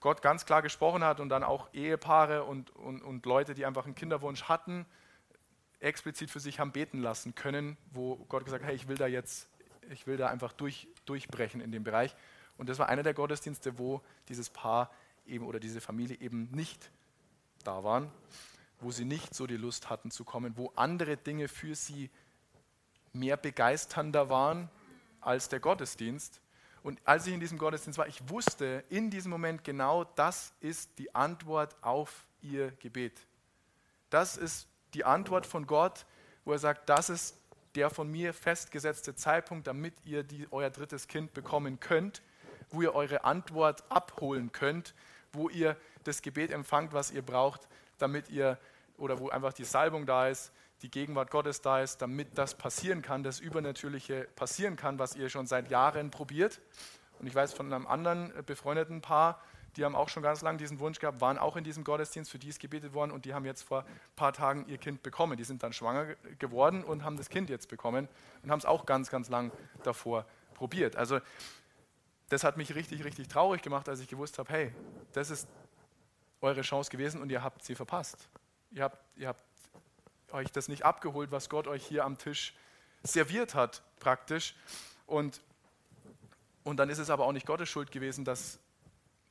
[0.00, 3.84] Gott ganz klar gesprochen hat und dann auch Ehepaare und, und, und Leute, die einfach
[3.84, 4.86] einen Kinderwunsch hatten,
[5.78, 9.06] explizit für sich haben beten lassen können, wo Gott gesagt hat, hey, ich will da
[9.06, 9.48] jetzt,
[9.90, 12.14] ich will da einfach durch, durchbrechen in dem Bereich.
[12.56, 14.90] Und das war einer der Gottesdienste, wo dieses Paar
[15.26, 16.90] eben oder diese Familie eben nicht
[17.64, 18.10] da waren,
[18.80, 22.10] wo sie nicht so die Lust hatten zu kommen, wo andere Dinge für sie
[23.12, 24.70] mehr begeisternder waren
[25.20, 26.40] als der Gottesdienst.
[26.82, 30.98] Und als ich in diesem Gottesdienst war, ich wusste in diesem Moment genau, das ist
[30.98, 33.20] die Antwort auf ihr Gebet.
[34.08, 36.06] Das ist die Antwort von Gott,
[36.44, 37.36] wo er sagt, das ist
[37.74, 42.22] der von mir festgesetzte Zeitpunkt, damit ihr die, euer drittes Kind bekommen könnt,
[42.70, 44.94] wo ihr eure Antwort abholen könnt,
[45.32, 48.58] wo ihr das Gebet empfangt, was ihr braucht, damit ihr,
[48.96, 50.50] oder wo einfach die Salbung da ist,
[50.82, 55.28] die Gegenwart Gottes da ist, damit das passieren kann, das Übernatürliche passieren kann, was ihr
[55.28, 56.60] schon seit Jahren probiert.
[57.18, 59.40] Und ich weiß von einem anderen befreundeten Paar,
[59.76, 62.38] die haben auch schon ganz lange diesen Wunsch gehabt, waren auch in diesem Gottesdienst, für
[62.38, 65.36] die es gebetet worden und die haben jetzt vor ein paar Tagen ihr Kind bekommen.
[65.36, 68.08] Die sind dann schwanger geworden und haben das Kind jetzt bekommen
[68.42, 69.52] und haben es auch ganz, ganz lang
[69.84, 70.96] davor probiert.
[70.96, 71.20] Also
[72.30, 74.74] das hat mich richtig, richtig traurig gemacht, als ich gewusst habe, hey,
[75.12, 75.48] das ist
[76.40, 78.28] eure Chance gewesen und ihr habt sie verpasst.
[78.70, 79.42] Ihr habt, ihr habt
[80.32, 82.54] euch das nicht abgeholt, was Gott euch hier am Tisch
[83.02, 84.54] serviert hat, praktisch.
[85.06, 85.40] Und,
[86.64, 88.58] und dann ist es aber auch nicht Gottes Schuld gewesen, dass,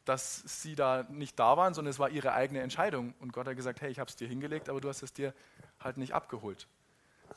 [0.06, 3.14] dass sie da nicht da waren, sondern es war ihre eigene Entscheidung.
[3.20, 5.34] Und Gott hat gesagt, hey, ich habe es dir hingelegt, aber du hast es dir
[5.80, 6.68] halt nicht abgeholt.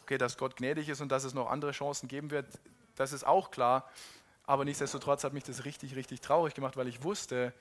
[0.03, 2.46] Okay, dass Gott gnädig ist und dass es noch andere Chancen geben wird,
[2.96, 3.88] das ist auch klar.
[4.44, 7.53] Aber nichtsdestotrotz hat mich das richtig, richtig traurig gemacht, weil ich wusste,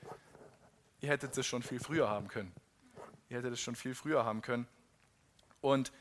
[1.00, 2.52] ihr hättet es schon viel früher haben können.
[3.28, 4.66] Ihr hättet es schon viel früher haben können.
[5.62, 5.92] Und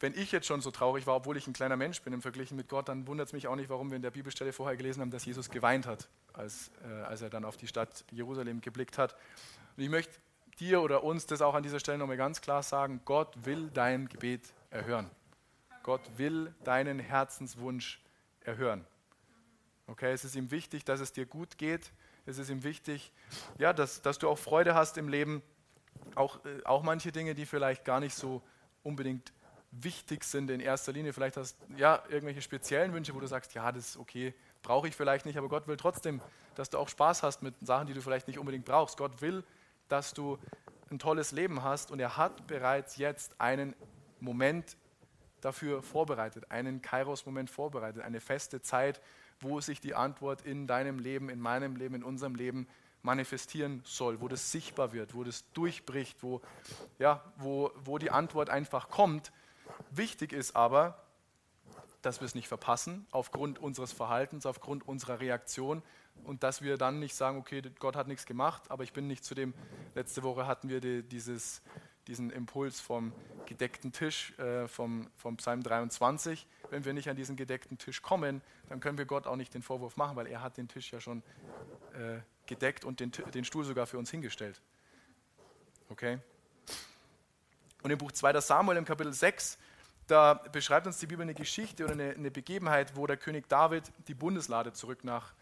[0.00, 2.50] wenn ich jetzt schon so traurig war, obwohl ich ein kleiner Mensch bin im Vergleich
[2.50, 5.00] mit Gott, dann wundert es mich auch nicht, warum wir in der Bibelstelle vorher gelesen
[5.00, 8.98] haben, dass Jesus geweint hat, als, äh, als er dann auf die Stadt Jerusalem geblickt
[8.98, 9.14] hat.
[9.76, 10.12] Und ich möchte
[10.58, 14.08] dir oder uns das auch an dieser Stelle nochmal ganz klar sagen, Gott will dein
[14.08, 15.08] Gebet erhören.
[15.84, 18.00] Gott will deinen Herzenswunsch
[18.40, 18.84] erhören.
[19.86, 21.92] Okay, es ist ihm wichtig, dass es dir gut geht.
[22.24, 23.12] Es ist ihm wichtig,
[23.58, 25.42] ja, dass, dass du auch Freude hast im Leben.
[26.14, 28.42] Auch, äh, auch manche Dinge, die vielleicht gar nicht so
[28.82, 29.32] unbedingt
[29.70, 31.12] wichtig sind in erster Linie.
[31.12, 34.86] Vielleicht hast du ja irgendwelche speziellen Wünsche, wo du sagst, ja, das ist okay, brauche
[34.88, 36.20] ich vielleicht nicht, aber Gott will trotzdem,
[36.54, 38.98] dass du auch Spaß hast mit Sachen, die du vielleicht nicht unbedingt brauchst.
[38.98, 39.42] Gott will,
[39.88, 40.38] dass du
[40.90, 43.74] ein tolles Leben hast und er hat bereits jetzt einen
[44.20, 44.76] Moment
[45.40, 49.00] dafür vorbereitet, einen Kairos-Moment vorbereitet, eine feste Zeit,
[49.40, 52.68] wo sich die Antwort in deinem Leben, in meinem Leben, in unserem Leben
[53.02, 56.40] manifestieren soll, wo das sichtbar wird, wo das durchbricht, wo,
[56.98, 59.32] ja, wo, wo die Antwort einfach kommt.
[59.90, 61.02] Wichtig ist aber,
[62.02, 65.82] dass wir es nicht verpassen aufgrund unseres Verhaltens, aufgrund unserer Reaktion
[66.24, 69.24] und dass wir dann nicht sagen, okay, Gott hat nichts gemacht, aber ich bin nicht
[69.24, 69.54] zu dem,
[69.94, 71.62] letzte Woche hatten wir die, dieses,
[72.06, 73.12] diesen Impuls vom
[73.46, 76.46] gedeckten Tisch, äh, vom, vom Psalm 23.
[76.70, 79.62] Wenn wir nicht an diesen gedeckten Tisch kommen, dann können wir Gott auch nicht den
[79.62, 81.22] Vorwurf machen, weil er hat den Tisch ja schon
[81.94, 82.20] äh,
[82.52, 84.60] gedeckt und den, den Stuhl sogar für uns hingestellt.
[85.88, 86.18] Okay?
[87.82, 88.40] Und im Buch 2.
[88.40, 89.58] Samuel im Kapitel 6,
[90.06, 93.84] da beschreibt uns die Bibel eine Geschichte oder eine, eine Begebenheit, wo der König David
[94.08, 95.32] die Bundeslade zurück nach,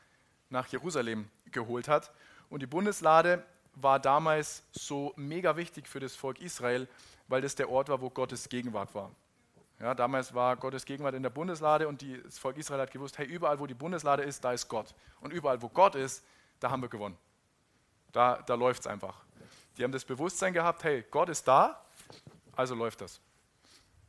[0.49, 2.13] nach Jerusalem geholt hat.
[2.49, 3.45] Und die Bundeslade
[3.75, 6.89] war damals so mega wichtig für das Volk Israel,
[7.29, 9.11] weil das der Ort war, wo Gottes Gegenwart war.
[9.79, 13.17] Ja, damals war Gottes Gegenwart in der Bundeslade und die, das Volk Israel hat gewusst,
[13.19, 14.95] hey, überall wo die Bundeslade ist, da ist Gott.
[15.21, 16.23] Und überall wo Gott ist,
[16.61, 17.17] da haben wir gewonnen.
[18.13, 19.23] Da, da läuft es einfach.
[19.77, 21.85] Die haben das Bewusstsein gehabt, hey, Gott ist da,
[22.55, 23.21] also läuft das.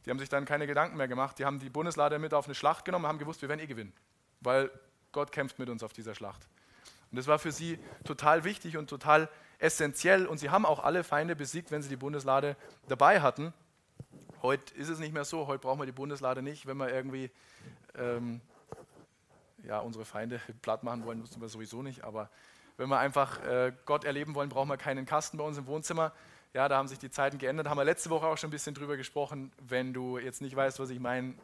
[0.05, 1.37] Die haben sich dann keine Gedanken mehr gemacht.
[1.39, 3.67] Die haben die Bundeslade mit auf eine Schlacht genommen und haben gewusst, wir werden eh
[3.67, 3.93] gewinnen,
[4.41, 4.71] weil
[5.11, 6.47] Gott kämpft mit uns auf dieser Schlacht.
[7.11, 10.25] Und das war für sie total wichtig und total essentiell.
[10.25, 12.55] Und sie haben auch alle Feinde besiegt, wenn sie die Bundeslade
[12.87, 13.53] dabei hatten.
[14.41, 15.45] Heute ist es nicht mehr so.
[15.45, 17.29] Heute brauchen wir die Bundeslade nicht, wenn wir irgendwie
[17.95, 18.41] ähm,
[19.63, 22.03] ja, unsere Feinde platt machen wollen, müssen wir sowieso nicht.
[22.03, 22.29] Aber
[22.77, 26.11] wenn wir einfach äh, Gott erleben wollen, brauchen wir keinen Kasten bei uns im Wohnzimmer.
[26.53, 27.69] Ja, da haben sich die Zeiten geändert.
[27.69, 29.51] Haben wir letzte Woche auch schon ein bisschen drüber gesprochen.
[29.61, 31.35] Wenn du jetzt nicht weißt, was ich meine,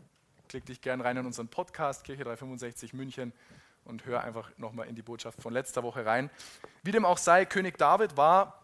[0.50, 3.34] klick dich gerne rein in unseren Podcast, Kirche 365 München,
[3.88, 6.30] und hör einfach nochmal in die Botschaft von letzter Woche rein.
[6.84, 8.62] Wie dem auch sei, König David war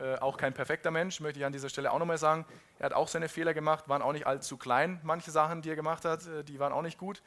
[0.00, 2.44] äh, auch kein perfekter Mensch, möchte ich an dieser Stelle auch nochmal sagen.
[2.78, 5.00] Er hat auch seine Fehler gemacht, waren auch nicht allzu klein.
[5.04, 7.22] Manche Sachen, die er gemacht hat, äh, die waren auch nicht gut.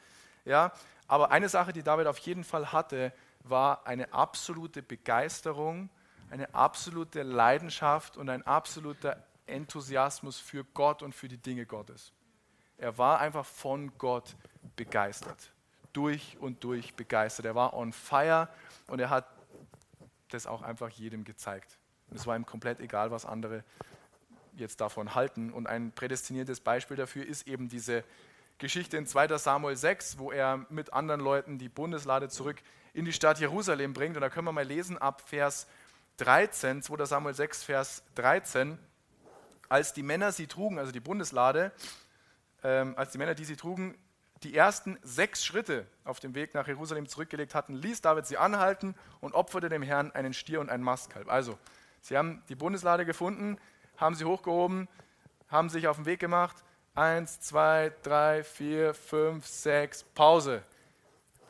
[0.46, 0.72] Ja,
[1.08, 5.90] aber eine Sache, die David auf jeden Fall hatte, war eine absolute Begeisterung,
[6.30, 12.12] eine absolute Leidenschaft und ein absoluter Enthusiasmus für Gott und für die Dinge Gottes.
[12.78, 14.36] Er war einfach von Gott
[14.76, 15.52] begeistert,
[15.92, 17.46] durch und durch begeistert.
[17.46, 18.48] Er war on fire
[18.86, 19.26] und er hat
[20.30, 21.78] das auch einfach jedem gezeigt.
[22.08, 23.64] Und es war ihm komplett egal, was andere
[24.56, 25.52] jetzt davon halten.
[25.52, 28.04] Und ein prädestiniertes Beispiel dafür ist eben diese
[28.58, 32.56] Geschichte in 2 Samuel 6, wo er mit anderen Leuten die Bundeslade zurück
[32.94, 34.16] in die Stadt Jerusalem bringt.
[34.16, 35.66] Und da können wir mal lesen ab Vers
[36.18, 38.78] 13, 2 Samuel 6, Vers 13.
[39.68, 41.70] Als die Männer sie trugen, also die Bundeslade,
[42.62, 43.98] ähm, als die Männer, die sie trugen,
[44.42, 48.94] die ersten sechs Schritte auf dem Weg nach Jerusalem zurückgelegt hatten, ließ David sie anhalten
[49.20, 51.28] und opferte dem Herrn einen Stier und ein Mastkalb.
[51.28, 51.58] Also,
[52.00, 53.58] sie haben die Bundeslade gefunden,
[53.98, 54.88] haben sie hochgehoben,
[55.48, 56.64] haben sich auf den Weg gemacht
[56.96, 60.62] Eins, zwei, drei, vier, fünf, sechs, Pause.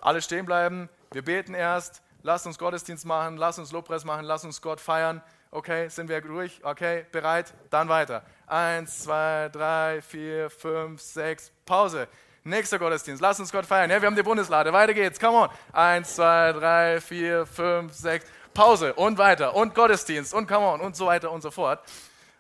[0.01, 0.89] Alle stehen bleiben.
[1.13, 2.03] Wir beten erst.
[2.25, 3.37] Lasst uns Gottesdienst machen.
[3.37, 4.25] Lasst uns Lobpreis machen.
[4.25, 5.23] Lasst uns Gott feiern.
[5.53, 6.59] Okay, sind wir durch?
[6.65, 7.55] Okay, bereit?
[7.71, 8.25] Dann weiter.
[8.49, 12.09] Eins, zwei, drei, vier, fünf, sechs, Pause.
[12.43, 13.23] Nächster Gottesdienst.
[13.23, 13.89] Lasst uns Gott feiern.
[13.89, 14.73] Ja, wir haben die Bundeslade.
[14.73, 15.21] Weiter geht's.
[15.21, 15.49] Come on.
[15.73, 18.27] Eins, zwei, drei, vier, fünf, sechs.
[18.53, 21.81] Pause und weiter und Gottesdienst und come on und so weiter und so fort.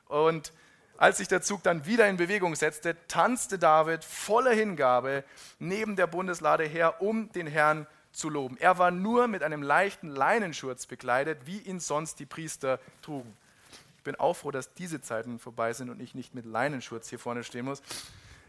[0.08, 0.52] Und
[0.98, 5.24] als sich der Zug dann wieder in Bewegung setzte, tanzte David voller Hingabe
[5.58, 8.56] neben der Bundeslade her, um den Herrn zu loben.
[8.58, 13.36] Er war nur mit einem leichten Leinenschurz bekleidet, wie ihn sonst die Priester trugen.
[13.98, 17.18] Ich bin auch froh, dass diese Zeiten vorbei sind und ich nicht mit Leinenschurz hier
[17.18, 17.82] vorne stehen muss.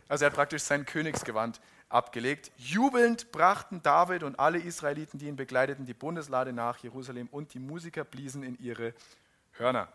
[0.08, 2.52] Also er hat praktisch sein Königsgewand abgelegt.
[2.58, 7.60] Jubelnd brachten David und alle Israeliten, die ihn begleiteten, die Bundeslade nach Jerusalem und die
[7.60, 8.94] Musiker bliesen in ihre
[9.54, 9.90] Hörner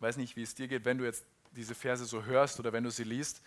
[0.00, 2.84] weiß nicht, wie es dir geht, wenn du jetzt diese Verse so hörst oder wenn
[2.84, 3.42] du sie liest.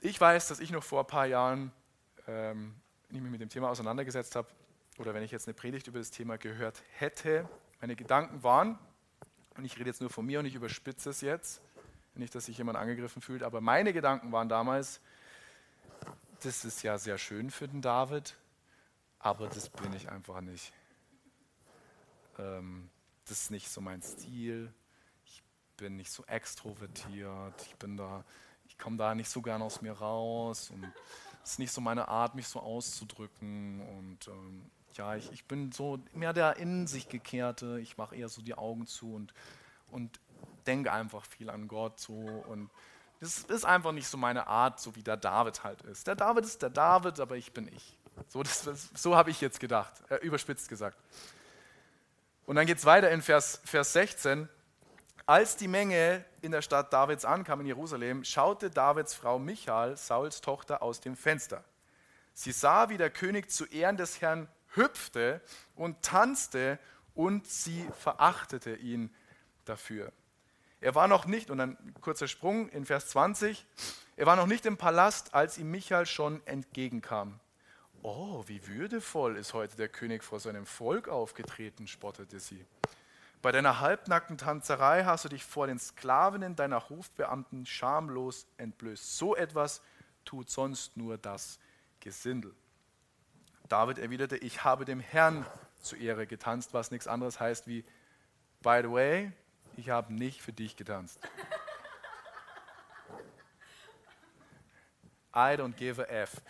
[0.00, 1.72] Ich weiß, dass ich noch vor ein paar Jahren
[2.26, 2.74] ähm,
[3.10, 4.48] mehr mit dem Thema auseinandergesetzt habe
[4.98, 7.48] oder wenn ich jetzt eine Predigt über das Thema gehört hätte,
[7.80, 8.78] meine Gedanken waren,
[9.56, 11.60] und ich rede jetzt nur von mir und ich überspitze es jetzt,
[12.14, 15.00] nicht, dass sich jemand angegriffen fühlt, aber meine Gedanken waren damals,
[16.42, 18.36] das ist ja sehr schön für den David,
[19.18, 20.72] aber das bin ich einfach nicht.
[22.38, 22.90] Ähm,
[23.26, 24.72] das ist nicht so mein Stil.
[25.80, 27.54] Bin nicht so extrovertiert.
[27.66, 28.22] Ich bin da,
[28.68, 30.84] ich komme da nicht so gern aus mir raus und
[31.42, 35.72] es ist nicht so meine Art, mich so auszudrücken und ähm, ja, ich, ich bin
[35.72, 37.80] so mehr der in sich gekehrte.
[37.80, 39.32] Ich mache eher so die Augen zu und,
[39.90, 40.20] und
[40.66, 42.68] denke einfach viel an Gott so und
[43.20, 46.06] das ist einfach nicht so meine Art, so wie der David halt ist.
[46.06, 47.96] Der David ist der David, aber ich bin ich.
[48.28, 48.42] So,
[48.94, 50.98] so habe ich jetzt gedacht, äh, überspitzt gesagt.
[52.44, 54.48] Und dann geht es weiter in Vers, Vers 16.
[55.30, 60.40] Als die Menge in der Stadt Davids ankam in Jerusalem, schaute Davids Frau Michal, Sauls
[60.40, 61.62] Tochter, aus dem Fenster.
[62.34, 65.40] Sie sah, wie der König zu Ehren des Herrn hüpfte
[65.76, 66.80] und tanzte
[67.14, 69.14] und sie verachtete ihn
[69.66, 70.10] dafür.
[70.80, 73.64] Er war noch nicht, und dann kurzer Sprung in Vers 20,
[74.16, 77.38] er war noch nicht im Palast, als ihm Michael schon entgegenkam.
[78.02, 82.66] Oh, wie würdevoll ist heute der König vor seinem Volk aufgetreten, spottete sie.
[83.42, 89.16] Bei deiner halbnackten Tanzerei hast du dich vor den Sklavinnen deiner Hofbeamten schamlos entblößt.
[89.16, 89.80] So etwas
[90.26, 91.58] tut sonst nur das
[92.00, 92.54] Gesindel.
[93.68, 95.46] David erwiderte, ich habe dem Herrn
[95.80, 97.84] zu Ehre getanzt, was nichts anderes heißt wie,
[98.60, 99.32] by the way,
[99.76, 101.18] ich habe nicht für dich getanzt.
[105.32, 106.42] I don't give a F.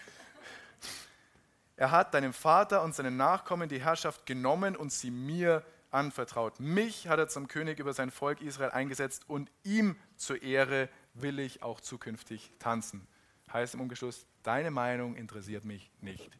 [1.77, 6.61] Er hat deinem Vater und seinen Nachkommen die Herrschaft genommen und sie mir anvertraut.
[6.61, 11.39] Mich hat er zum König über sein Volk Israel eingesetzt und ihm zur Ehre will
[11.39, 13.07] ich auch zukünftig tanzen.
[13.53, 16.31] Heißt im Umgeschluss, deine Meinung interessiert mich nicht.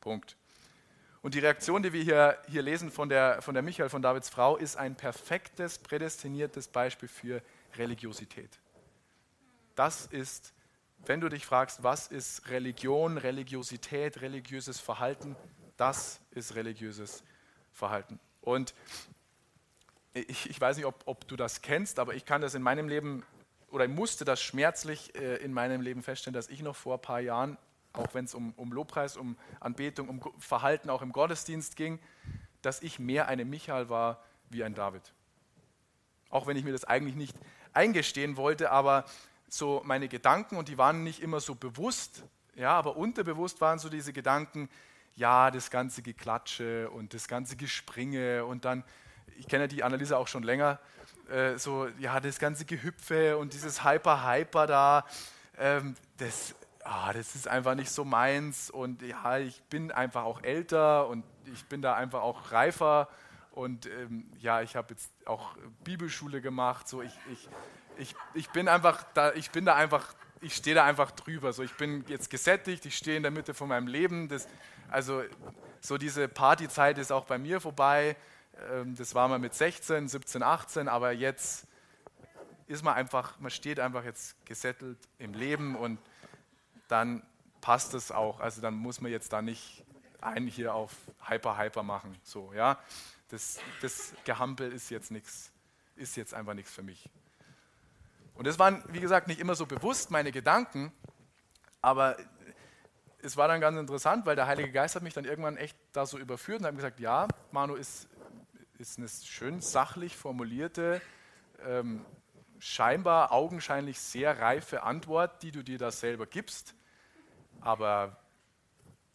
[0.00, 0.36] Punkt.
[1.22, 4.30] Und die Reaktion, die wir hier, hier lesen von der, von der Michael, von Davids
[4.30, 7.42] Frau, ist ein perfektes, prädestiniertes Beispiel für
[7.76, 8.58] Religiosität.
[9.74, 10.54] Das ist,
[11.04, 15.36] wenn du dich fragst, was ist Religion, Religiosität, religiöses Verhalten,
[15.76, 17.22] das ist religiöses
[17.72, 18.18] Verhalten.
[18.40, 18.74] Und
[20.14, 22.88] ich, ich weiß nicht, ob, ob, du das kennst, aber ich kann das in meinem
[22.88, 23.22] Leben
[23.70, 27.20] oder musste das schmerzlich äh, in meinem Leben feststellen, dass ich noch vor ein paar
[27.20, 27.56] Jahren
[27.92, 31.98] auch wenn es um, um Lobpreis, um Anbetung, um Verhalten auch im Gottesdienst ging,
[32.62, 35.12] dass ich mehr eine Michael war wie ein David.
[36.28, 37.36] Auch wenn ich mir das eigentlich nicht
[37.72, 39.04] eingestehen wollte, aber
[39.48, 42.22] so meine Gedanken, und die waren nicht immer so bewusst,
[42.54, 44.68] ja, aber unterbewusst waren so diese Gedanken,
[45.16, 48.84] ja, das ganze Geklatsche und das ganze Gespringe und dann,
[49.36, 50.78] ich kenne die Analyse auch schon länger,
[51.30, 55.04] äh, so, ja, das ganze Gehüpfe und dieses Hyper-Hyper da,
[55.58, 60.42] ähm, das ah, das ist einfach nicht so meins und ja, ich bin einfach auch
[60.42, 63.08] älter und ich bin da einfach auch reifer
[63.52, 67.48] und ähm, ja, ich habe jetzt auch Bibelschule gemacht, so ich, ich,
[67.98, 71.62] ich, ich bin einfach da, ich bin da einfach, ich stehe da einfach drüber, so
[71.62, 74.48] ich bin jetzt gesättigt, ich stehe in der Mitte von meinem Leben, das,
[74.90, 75.22] also
[75.80, 78.16] so diese Partyzeit ist auch bei mir vorbei,
[78.70, 81.66] ähm, das war mal mit 16, 17, 18, aber jetzt
[82.66, 85.98] ist man einfach, man steht einfach jetzt gesettelt im Leben und
[86.88, 87.22] dann
[87.60, 88.40] passt es auch.
[88.40, 89.84] Also dann muss man jetzt da nicht
[90.20, 90.94] einen hier auf
[91.26, 92.16] Hyper Hyper machen.
[92.22, 92.78] So, ja.
[93.28, 95.52] Das, das Gehampel ist jetzt nichts,
[95.96, 97.08] ist jetzt einfach nichts für mich.
[98.34, 100.92] Und das waren, wie gesagt, nicht immer so bewusst meine Gedanken,
[101.82, 102.16] aber
[103.22, 106.06] es war dann ganz interessant, weil der Heilige Geist hat mich dann irgendwann echt da
[106.06, 108.08] so überführt und hat gesagt, ja, Manu ist,
[108.78, 111.00] ist eine schön sachlich formulierte,
[111.64, 112.04] ähm,
[112.58, 116.74] scheinbar augenscheinlich sehr reife Antwort, die du dir da selber gibst.
[117.60, 118.16] Aber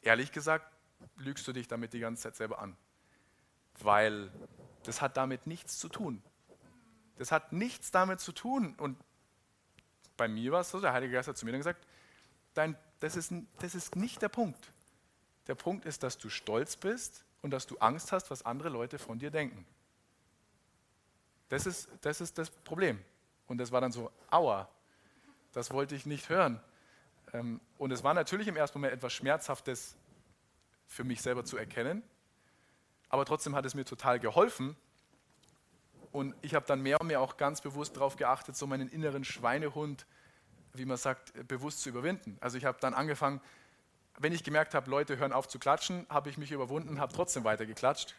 [0.02, 0.72] ehrlich gesagt,
[1.18, 2.76] lügst du dich damit die ganze Zeit selber an.
[3.80, 4.32] Weil
[4.84, 6.22] das hat damit nichts zu tun.
[7.18, 8.76] Das hat nichts damit zu tun.
[8.78, 8.98] Und
[10.18, 11.86] bei mir war es so, der Heilige Geist hat zu mir dann gesagt,
[12.54, 14.72] dein, das, ist, das ist nicht der Punkt.
[15.46, 18.98] Der Punkt ist, dass du stolz bist und dass du Angst hast, was andere Leute
[18.98, 19.64] von dir denken.
[21.50, 23.00] Das ist das, ist das Problem.
[23.46, 24.68] Und das war dann so, aua,
[25.54, 26.60] das wollte ich nicht hören.
[27.32, 29.96] Ähm, und es war natürlich im ersten Moment etwas Schmerzhaftes
[30.88, 32.02] für mich selber zu erkennen,
[33.10, 34.76] aber trotzdem hat es mir total geholfen.
[36.12, 39.24] Und ich habe dann mehr und mehr auch ganz bewusst darauf geachtet, so meinen inneren
[39.24, 40.08] Schweinehund,
[40.78, 42.38] wie man sagt, bewusst zu überwinden.
[42.42, 43.42] Also ich habe dann angefangen,
[44.18, 47.44] wenn ich gemerkt habe, Leute hören auf zu klatschen, habe ich mich überwunden, habe trotzdem
[47.44, 48.16] weiter geklatscht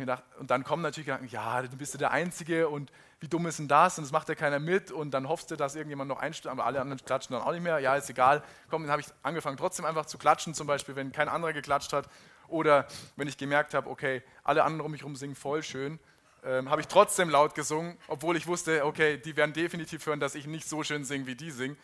[0.00, 3.46] Gedacht, und dann kommen natürlich Gedanken, ja, du bist ja der Einzige und wie dumm
[3.46, 6.08] ist denn das und das macht ja keiner mit und dann hoffst du, dass irgendjemand
[6.08, 7.78] noch einstimmt, aber alle anderen klatschen dann auch nicht mehr.
[7.78, 8.42] Ja, ist egal.
[8.70, 11.92] Komm, dann habe ich angefangen trotzdem einfach zu klatschen, zum Beispiel, wenn kein anderer geklatscht
[11.92, 12.08] hat
[12.48, 15.98] oder wenn ich gemerkt habe, okay, alle anderen um mich herum singen voll schön,
[16.44, 20.34] ähm, habe ich trotzdem laut gesungen, obwohl ich wusste, okay, die werden definitiv hören, dass
[20.34, 21.76] ich nicht so schön singe, wie die singen.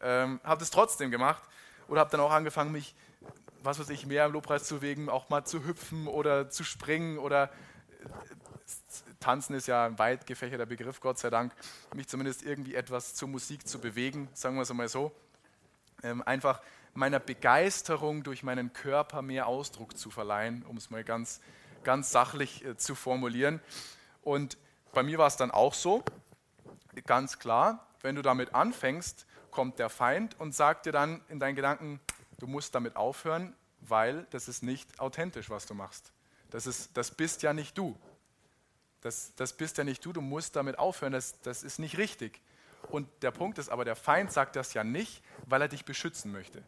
[0.00, 1.42] Ähm, habe das trotzdem gemacht
[1.88, 2.94] oder habe dann auch angefangen, mich
[3.64, 7.18] was weiß ich, mehr im Lobpreis zu wegen, auch mal zu hüpfen oder zu springen
[7.18, 7.50] oder
[9.20, 11.52] Tanzen ist ja ein weit gefächerter Begriff, Gott sei Dank,
[11.94, 15.12] mich zumindest irgendwie etwas zur Musik zu bewegen, sagen wir es einmal so.
[16.02, 16.60] Ähm, einfach
[16.94, 21.40] meiner Begeisterung durch meinen Körper mehr Ausdruck zu verleihen, um es mal ganz,
[21.84, 23.60] ganz sachlich äh, zu formulieren.
[24.22, 24.56] Und
[24.92, 26.04] bei mir war es dann auch so,
[27.06, 31.56] ganz klar, wenn du damit anfängst, kommt der Feind und sagt dir dann in deinen
[31.56, 32.00] Gedanken,
[32.38, 36.12] du musst damit aufhören, weil das ist nicht authentisch, was du machst.
[36.50, 37.96] Das, ist, das bist ja nicht du.
[39.00, 42.40] Das, das bist ja nicht du, du musst damit aufhören, das, das ist nicht richtig.
[42.88, 46.30] Und der Punkt ist aber, der Feind sagt das ja nicht, weil er dich beschützen
[46.32, 46.62] möchte.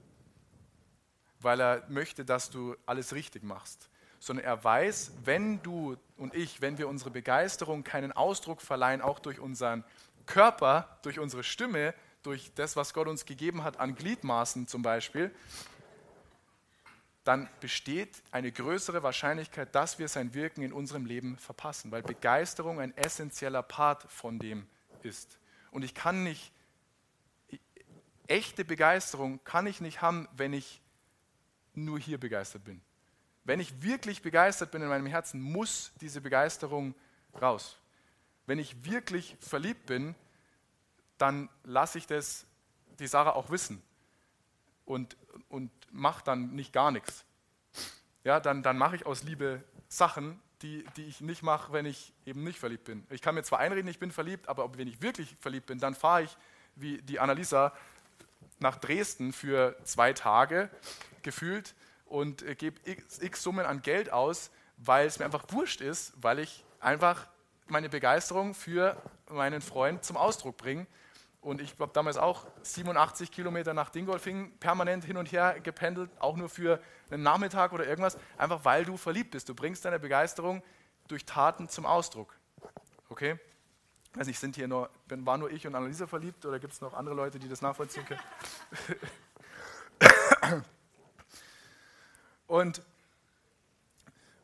[1.41, 3.89] Weil er möchte, dass du alles richtig machst.
[4.25, 9.19] Sondern er weiß, wenn du und ich, wenn wir unsere Begeisterung keinen Ausdruck verleihen, auch
[9.19, 9.85] durch unseren
[10.25, 15.31] Körper, durch unsere Stimme, durch das, was Gott uns gegeben hat an Gliedmaßen zum Beispiel,
[17.23, 22.81] dann besteht eine größere Wahrscheinlichkeit, dass wir sein Wirken in unserem Leben verpassen, weil Begeisterung
[22.81, 24.67] ein essentieller Part von dem
[25.03, 25.39] ist.
[25.71, 26.51] Und ich kann nicht,
[28.27, 30.81] echte Begeisterung kann ich nicht haben, wenn ich
[31.75, 32.81] nur hier begeistert bin.
[33.45, 36.95] Wenn ich wirklich begeistert bin in meinem Herzen, muss diese Begeisterung
[37.41, 37.77] raus.
[38.47, 40.15] Wenn ich wirklich verliebt bin,
[41.19, 42.47] dann lasse ich das
[42.99, 43.83] die Sarah auch wissen
[44.85, 45.17] und,
[45.49, 47.25] und mache dann nicht gar nichts.
[48.23, 52.13] Ja, dann, dann mache ich aus Liebe Sachen, die, die ich nicht mache, wenn ich
[52.25, 53.07] eben nicht verliebt bin.
[53.11, 55.95] Ich kann mir zwar einreden, ich bin verliebt, aber wenn ich wirklich verliebt bin, dann
[55.95, 56.37] fahre ich,
[56.77, 57.73] wie die Annalisa,
[58.61, 60.71] nach Dresden für zwei Tage
[61.23, 61.75] gefühlt
[62.15, 66.13] und äh, gebe x, x Summen an Geld aus, weil es mir einfach wurscht ist,
[66.17, 67.27] weil ich einfach
[67.67, 68.97] meine Begeisterung für
[69.29, 70.87] meinen Freund zum Ausdruck bringe
[71.41, 76.37] und ich habe damals auch 87 Kilometer nach Dingolfing permanent hin und her gependelt, auch
[76.37, 79.49] nur für einen Nachmittag oder irgendwas, einfach weil du verliebt bist.
[79.49, 80.63] Du bringst deine Begeisterung
[81.09, 82.37] durch Taten zum Ausdruck.
[83.09, 83.39] Okay?
[84.17, 86.95] weiß nicht, sind hier nur, war nur ich und Annalisa verliebt oder gibt es noch
[86.95, 88.21] andere Leute, die das nachvollziehen können?
[92.47, 92.83] und,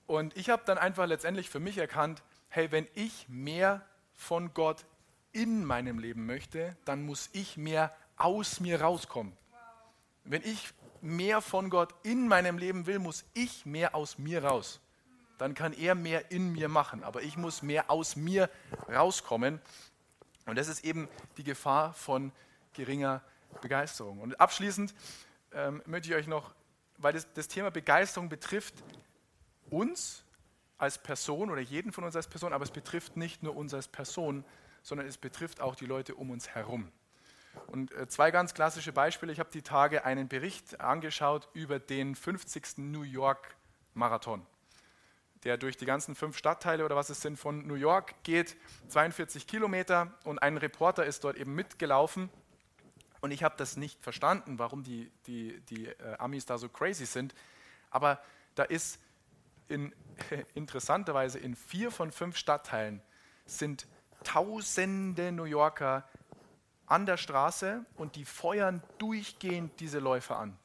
[0.07, 3.85] und ich habe dann einfach letztendlich für mich erkannt, hey, wenn ich mehr
[4.15, 4.85] von Gott
[5.33, 9.33] in meinem Leben möchte, dann muss ich mehr aus mir rauskommen.
[10.25, 14.81] Wenn ich mehr von Gott in meinem Leben will, muss ich mehr aus mir raus.
[15.39, 18.51] Dann kann er mehr in mir machen, aber ich muss mehr aus mir
[18.89, 19.61] rauskommen.
[20.47, 22.33] Und das ist eben die Gefahr von
[22.75, 23.23] geringer
[23.63, 24.21] Begeisterung.
[24.21, 24.95] Und abschließend
[25.53, 26.53] ähm, möchte ich euch noch,
[27.01, 28.75] weil das, das Thema Begeisterung betrifft
[29.71, 30.25] uns
[30.79, 33.89] als Person oder jeden von uns als Person, aber es betrifft nicht nur uns als
[33.89, 34.45] Person,
[34.83, 36.91] sondern es betrifft auch die Leute um uns herum.
[37.67, 39.33] Und äh, zwei ganz klassische Beispiele.
[39.33, 42.79] Ich habe die Tage einen Bericht angeschaut über den 50.
[42.79, 43.57] New York
[43.95, 44.47] Marathon,
[45.45, 48.57] der durch die ganzen fünf Stadtteile oder was es sind von New York geht,
[48.89, 50.15] 42 Kilometer.
[50.25, 52.31] Und ein Reporter ist dort eben mitgelaufen.
[53.21, 57.07] Und ich habe das nicht verstanden, warum die, die, die äh, Amis da so crazy
[57.07, 57.35] sind.
[57.91, 58.21] Aber
[58.55, 58.99] da ist
[59.69, 59.95] in,
[60.55, 63.03] interessanterweise in vier von fünf Stadtteilen
[63.47, 63.87] sind
[64.25, 66.09] tausende New Yorker
[66.87, 70.59] an der Straße und die feuern durchgehend diese Läufer an.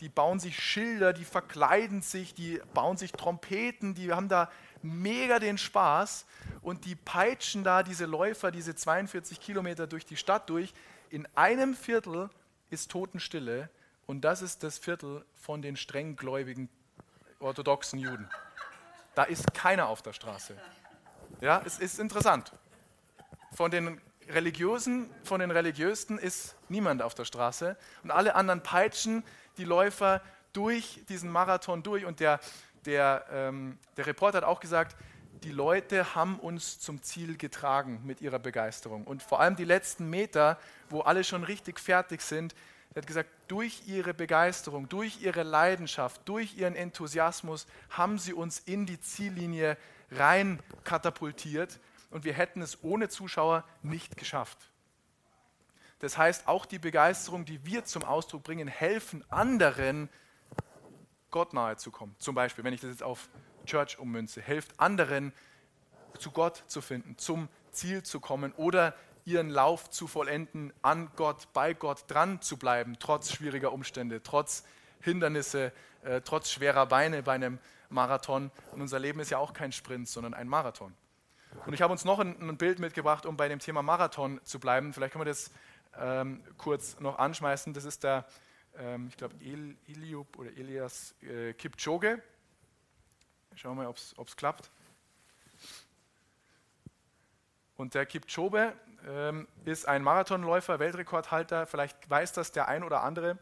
[0.00, 4.50] Die bauen sich Schilder, die verkleiden sich, die bauen sich Trompeten, die haben da
[4.82, 6.24] mega den Spaß
[6.62, 10.72] und die peitschen da diese Läufer, diese 42 Kilometer durch die Stadt durch.
[11.10, 12.28] In einem Viertel
[12.70, 13.70] ist Totenstille
[14.06, 16.68] und das ist das Viertel von den strenggläubigen
[17.40, 18.28] orthodoxen Juden.
[19.14, 20.56] Da ist keiner auf der Straße.
[21.40, 22.52] Ja, es ist interessant.
[23.52, 29.24] Von den Religiösen, von den Religiösten ist niemand auf der Straße und alle anderen peitschen
[29.56, 30.20] die Läufer
[30.52, 32.04] durch diesen Marathon durch.
[32.04, 32.40] Und der,
[32.84, 34.96] der, ähm, der Reporter hat auch gesagt,
[35.44, 39.04] die Leute haben uns zum Ziel getragen mit ihrer Begeisterung.
[39.04, 40.58] Und vor allem die letzten Meter,
[40.90, 42.54] wo alle schon richtig fertig sind,
[42.94, 48.60] er hat gesagt, durch ihre Begeisterung, durch ihre Leidenschaft, durch ihren Enthusiasmus haben sie uns
[48.60, 49.76] in die Ziellinie
[50.10, 51.78] rein katapultiert
[52.10, 54.58] und wir hätten es ohne Zuschauer nicht geschafft.
[56.00, 60.08] Das heißt, auch die Begeisterung, die wir zum Ausdruck bringen, helfen anderen,
[61.30, 62.14] Gott nahe zu kommen.
[62.18, 63.28] Zum Beispiel, wenn ich das jetzt auf
[63.68, 65.32] Church ummünze, hilft anderen,
[66.18, 68.94] zu Gott zu finden, zum Ziel zu kommen oder
[69.24, 74.64] ihren Lauf zu vollenden, an Gott, bei Gott dran zu bleiben, trotz schwieriger Umstände, trotz
[75.00, 77.58] Hindernisse, äh, trotz schwerer Beine bei einem
[77.90, 78.50] Marathon.
[78.72, 80.94] Und unser Leben ist ja auch kein Sprint, sondern ein Marathon.
[81.66, 84.58] Und ich habe uns noch ein, ein, Bild mitgebracht, um bei dem Thema Marathon zu
[84.58, 84.92] bleiben.
[84.92, 85.50] Vielleicht können wir das
[85.98, 87.74] ähm, kurz noch anschmeißen.
[87.74, 88.26] Das ist der,
[88.78, 92.22] ähm, ich glaube, El, Eliub oder Elias äh, Kipchoge.
[93.54, 93.96] Schauen wir mal, ob
[94.28, 94.70] es klappt.
[97.76, 98.72] Und der Kipchoge
[99.06, 101.66] ähm, ist ein Marathonläufer, Weltrekordhalter.
[101.66, 103.38] Vielleicht weiß das der ein oder andere.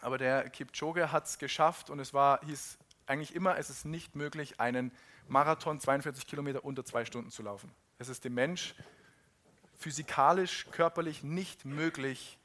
[0.00, 4.14] Aber der Kipchoge hat es geschafft und es war, hieß eigentlich immer, es ist nicht
[4.14, 4.92] möglich, einen
[5.28, 7.70] Marathon 42 Kilometer unter zwei Stunden zu laufen.
[7.98, 8.74] Es ist dem Mensch
[9.78, 12.38] physikalisch, körperlich nicht möglich,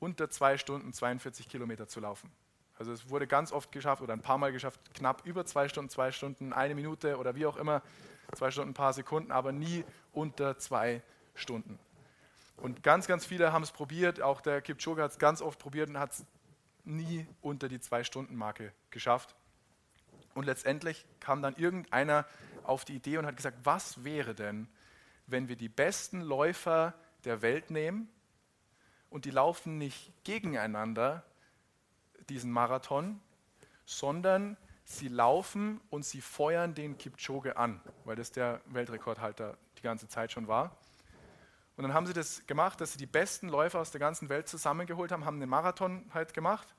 [0.00, 2.30] unter zwei Stunden 42 Kilometer zu laufen.
[2.76, 5.90] Also es wurde ganz oft geschafft oder ein paar Mal geschafft, knapp über zwei Stunden,
[5.90, 7.82] zwei Stunden, eine Minute oder wie auch immer,
[8.34, 11.02] zwei Stunden, ein paar Sekunden, aber nie unter zwei
[11.34, 11.78] Stunden.
[12.56, 15.88] Und ganz, ganz viele haben es probiert, auch der Kipchoge hat es ganz oft probiert
[15.88, 16.24] und hat es
[16.84, 19.34] nie unter die Zwei-Stunden-Marke geschafft.
[20.34, 22.26] Und letztendlich kam dann irgendeiner
[22.64, 24.68] auf die Idee und hat gesagt, was wäre denn,
[25.26, 26.94] wenn wir die besten Läufer
[27.24, 28.08] der Welt nehmen
[29.10, 31.24] und die laufen nicht gegeneinander,
[32.30, 33.20] diesen Marathon,
[33.84, 40.08] sondern sie laufen und sie feuern den Kipchoge an, weil das der Weltrekordhalter die ganze
[40.08, 40.76] Zeit schon war.
[41.76, 44.48] Und dann haben sie das gemacht, dass sie die besten Läufer aus der ganzen Welt
[44.48, 46.74] zusammengeholt haben, haben einen Marathon halt gemacht.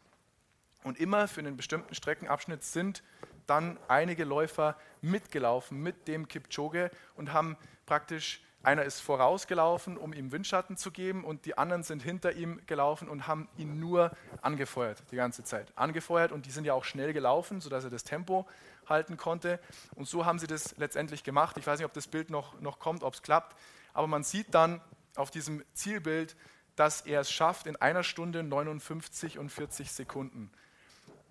[0.84, 3.04] Und immer für einen bestimmten Streckenabschnitt sind
[3.48, 10.32] dann einige Läufer mitgelaufen mit dem Kipchoge und haben praktisch, einer ist vorausgelaufen, um ihm
[10.32, 14.12] Windschatten zu geben und die anderen sind hinter ihm gelaufen und haben ihn nur
[14.42, 15.72] angefeuert die ganze Zeit.
[15.76, 18.48] Angefeuert und die sind ja auch schnell gelaufen, sodass er das Tempo
[18.88, 19.60] halten konnte.
[19.96, 21.58] Und so haben sie das letztendlich gemacht.
[21.58, 23.56] Ich weiß nicht, ob das Bild noch, noch kommt, ob es klappt.
[23.94, 24.82] Aber man sieht dann
[25.16, 26.36] auf diesem Zielbild,
[26.76, 30.52] dass er es schafft in einer Stunde 59 und 40 Sekunden.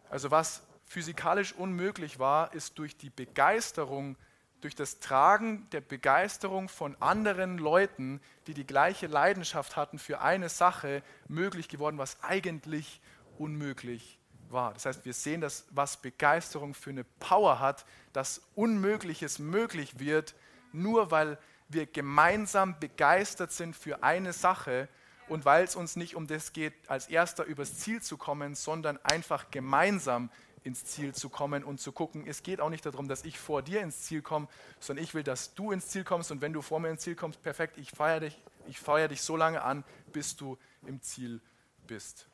[0.08, 4.16] Also was physikalisch unmöglich war, ist durch die Begeisterung,
[4.64, 10.48] durch das Tragen der Begeisterung von anderen Leuten, die die gleiche Leidenschaft hatten für eine
[10.48, 13.02] Sache, möglich geworden, was eigentlich
[13.36, 14.72] unmöglich war.
[14.72, 17.84] Das heißt, wir sehen, dass was Begeisterung für eine Power hat,
[18.14, 20.34] dass Unmögliches möglich wird,
[20.72, 21.36] nur weil
[21.68, 24.88] wir gemeinsam begeistert sind für eine Sache
[25.28, 28.98] und weil es uns nicht um das geht, als erster übers Ziel zu kommen, sondern
[29.04, 30.30] einfach gemeinsam
[30.64, 33.62] ins Ziel zu kommen und zu gucken, es geht auch nicht darum, dass ich vor
[33.62, 34.48] dir ins Ziel komme,
[34.80, 37.14] sondern ich will, dass du ins Ziel kommst und wenn du vor mir ins Ziel
[37.14, 41.40] kommst, perfekt, ich feiere dich, ich feiere dich so lange an, bis du im Ziel
[41.86, 42.26] bist.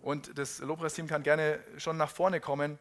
[0.00, 2.78] Und das Lobpreisteam kann gerne schon nach vorne kommen.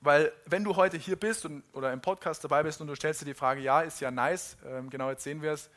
[0.00, 3.20] Weil wenn du heute hier bist und, oder im Podcast dabei bist und du stellst
[3.20, 5.70] dir die Frage, ja, ist ja nice, ähm, genau jetzt sehen wir es,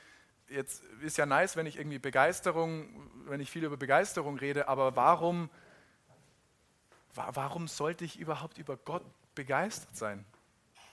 [0.50, 2.88] jetzt ist ja nice, wenn ich irgendwie Begeisterung,
[3.28, 5.50] wenn ich viel über Begeisterung rede, aber warum,
[7.16, 9.04] warum sollte ich überhaupt über Gott
[9.36, 10.26] begeistert sein?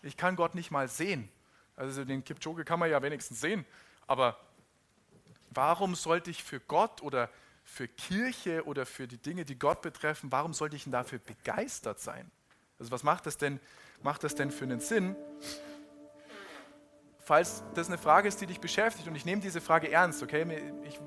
[0.03, 1.29] Ich kann Gott nicht mal sehen.
[1.77, 3.65] Also den Kipchoge kann man ja wenigstens sehen,
[4.07, 4.39] aber
[5.51, 7.31] warum sollte ich für Gott oder
[7.65, 12.01] für Kirche oder für die Dinge, die Gott betreffen, warum sollte ich denn dafür begeistert
[12.01, 12.31] sein?
[12.79, 13.61] Also was macht das denn,
[14.03, 15.17] macht das denn für einen Sinn?
[17.21, 20.45] Falls das eine Frage ist, die dich beschäftigt, und ich nehme diese Frage ernst, okay?
[20.85, 20.99] Ich,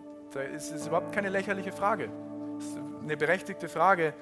[0.54, 2.10] es ist überhaupt keine lächerliche Frage.
[2.58, 4.14] Es ist eine berechtigte Frage.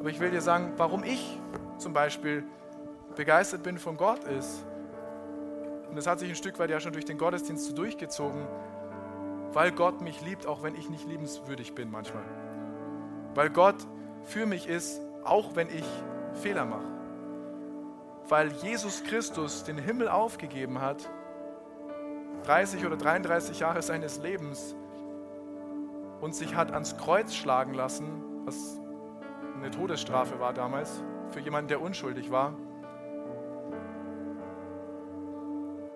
[0.00, 1.38] Aber ich will dir sagen, warum ich
[1.76, 2.42] zum Beispiel
[3.16, 4.64] begeistert bin von Gott ist.
[5.90, 8.48] Und das hat sich ein Stück weit ja schon durch den Gottesdienst so durchgezogen,
[9.52, 12.22] weil Gott mich liebt, auch wenn ich nicht liebenswürdig bin manchmal.
[13.34, 13.76] Weil Gott
[14.24, 15.84] für mich ist, auch wenn ich
[16.40, 16.88] Fehler mache.
[18.26, 21.10] Weil Jesus Christus den Himmel aufgegeben hat,
[22.44, 24.74] 30 oder 33 Jahre seines Lebens
[26.22, 28.79] und sich hat ans Kreuz schlagen lassen, was
[29.60, 32.54] eine Todesstrafe war damals, für jemanden, der unschuldig war.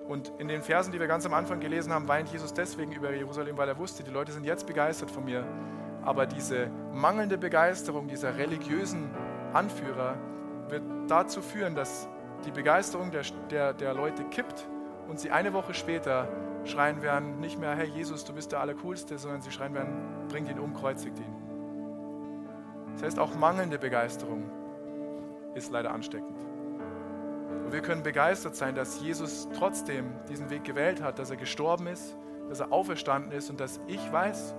[0.07, 3.13] Und in den Versen, die wir ganz am Anfang gelesen haben, weint Jesus deswegen über
[3.13, 5.45] Jerusalem, weil er wusste, die Leute sind jetzt begeistert von mir.
[6.03, 9.11] Aber diese mangelnde Begeisterung dieser religiösen
[9.55, 10.17] Anführer
[10.69, 12.07] wird dazu führen, dass
[12.45, 14.69] die Begeisterung der, der, der Leute kippt
[15.09, 16.29] und sie eine Woche später
[16.65, 20.51] schreien werden, nicht mehr, Herr Jesus, du bist der Allercoolste, sondern sie schreien werden, bringt
[20.51, 21.44] ihn um, kreuzigt ihn.
[22.95, 24.51] Das heißt, auch mangelnde Begeisterung
[25.55, 26.39] ist leider ansteckend.
[27.65, 31.87] Und wir können begeistert sein, dass Jesus trotzdem diesen Weg gewählt hat, dass er gestorben
[31.87, 32.17] ist,
[32.49, 34.55] dass er auferstanden ist und dass ich weiß,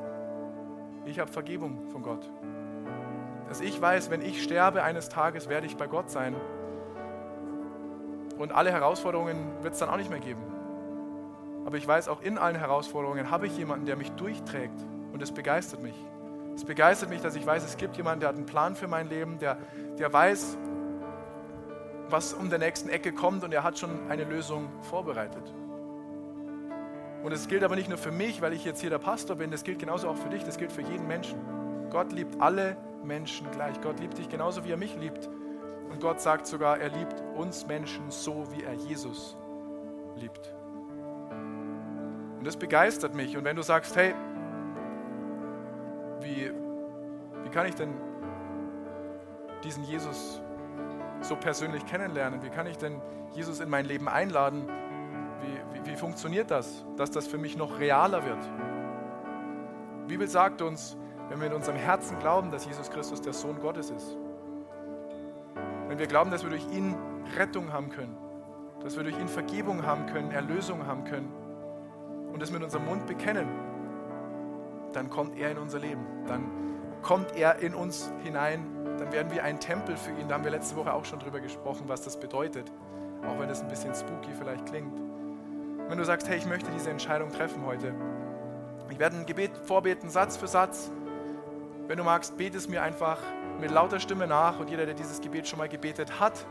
[1.05, 2.29] ich habe Vergebung von Gott
[3.47, 6.36] dass ich weiß, wenn ich sterbe eines Tages, werde ich bei Gott sein.
[8.38, 10.41] Und alle Herausforderungen wird es dann auch nicht mehr geben.
[11.65, 14.79] Aber ich weiß, auch in allen Herausforderungen habe ich jemanden, der mich durchträgt.
[15.13, 15.95] Und es begeistert mich.
[16.55, 19.09] Es begeistert mich, dass ich weiß, es gibt jemanden, der hat einen Plan für mein
[19.09, 19.57] Leben, der,
[19.99, 20.57] der weiß,
[22.09, 25.53] was um der nächsten Ecke kommt und er hat schon eine Lösung vorbereitet.
[27.23, 29.51] Und es gilt aber nicht nur für mich, weil ich jetzt hier der Pastor bin,
[29.51, 31.39] das gilt genauso auch für dich, das gilt für jeden Menschen.
[31.89, 33.79] Gott liebt alle Menschen gleich.
[33.81, 35.29] Gott liebt dich genauso, wie er mich liebt.
[35.89, 39.37] Und Gott sagt sogar, er liebt uns Menschen so, wie er Jesus
[40.17, 40.53] liebt.
[42.37, 43.37] Und das begeistert mich.
[43.37, 44.13] Und wenn du sagst, hey,
[46.26, 46.51] wie,
[47.43, 47.93] wie kann ich denn
[49.63, 50.41] diesen Jesus
[51.21, 52.41] so persönlich kennenlernen?
[52.41, 53.01] Wie kann ich denn
[53.32, 54.67] Jesus in mein Leben einladen?
[55.41, 58.43] Wie, wie, wie funktioniert das, dass das für mich noch realer wird?
[60.03, 60.97] Die Bibel sagt uns,
[61.30, 64.17] wenn wir in unserem Herzen glauben, dass Jesus Christus der Sohn Gottes ist,
[65.88, 66.95] wenn wir glauben, dass wir durch ihn
[67.38, 68.17] Rettung haben können,
[68.82, 71.32] dass wir durch ihn Vergebung haben können, Erlösung haben können
[72.32, 73.47] und das mit unserem Mund bekennen,
[74.95, 76.05] dann kommt er in unser Leben.
[76.27, 76.49] Dann
[77.01, 78.65] kommt er in uns hinein.
[78.97, 80.27] Dann werden wir ein Tempel für ihn.
[80.27, 82.71] Da haben wir letzte Woche auch schon drüber gesprochen, was das bedeutet.
[83.27, 85.01] Auch wenn das ein bisschen spooky vielleicht klingt.
[85.87, 87.93] Wenn du sagst, hey, ich möchte diese Entscheidung treffen heute.
[88.89, 90.91] Ich werde ein Gebet vorbeten, Satz für Satz.
[91.87, 93.19] Wenn du magst, bete es mir einfach
[93.59, 94.59] mit lauter Stimme nach.
[94.59, 96.45] Und jeder, der dieses Gebet schon mal gebetet hat,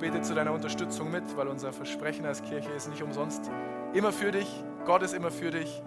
[0.00, 3.50] betet zu deiner Unterstützung mit, weil unser Versprechen als Kirche ist nicht umsonst.
[3.92, 4.64] Immer für dich.
[4.84, 5.82] Gott ist immer für dich.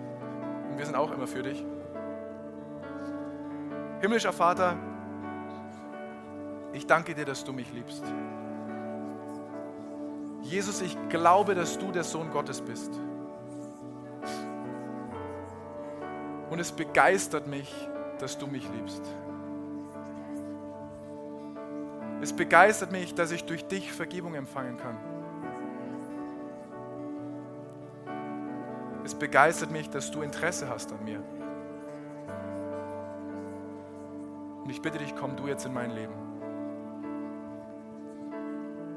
[0.70, 1.66] Und wir sind auch immer für dich.
[4.06, 4.78] Himmlischer Vater,
[6.74, 8.04] ich danke dir, dass du mich liebst.
[10.44, 12.92] Jesus, ich glaube, dass du der Sohn Gottes bist.
[16.52, 17.74] Und es begeistert mich,
[18.20, 19.02] dass du mich liebst.
[22.22, 25.00] Es begeistert mich, dass ich durch dich Vergebung empfangen kann.
[29.04, 31.24] Es begeistert mich, dass du Interesse hast an mir.
[34.66, 36.16] Und ich bitte dich, komm du jetzt in mein Leben.